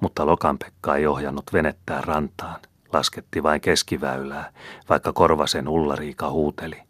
Mutta 0.00 0.26
Lokanpekka 0.26 0.96
ei 0.96 1.06
ohjannut 1.06 1.52
venettään 1.52 2.04
rantaan, 2.04 2.60
lasketti 2.92 3.42
vain 3.42 3.60
keskiväylää, 3.60 4.52
vaikka 4.88 5.12
Korvasen 5.12 5.68
Ullariika 5.68 6.30
huuteli. 6.30 6.82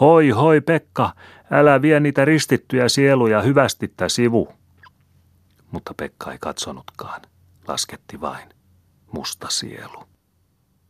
Hoi, 0.00 0.28
hoi 0.28 0.60
Pekka, 0.60 1.14
älä 1.50 1.82
vie 1.82 2.00
niitä 2.00 2.24
ristittyjä 2.24 2.88
sieluja 2.88 3.42
hyvästittä 3.42 4.08
sivu. 4.08 4.52
Mutta 5.70 5.94
Pekka 5.96 6.32
ei 6.32 6.38
katsonutkaan, 6.40 7.22
lasketti 7.68 8.20
vain, 8.20 8.48
musta 9.12 9.48
sielu. 9.50 10.09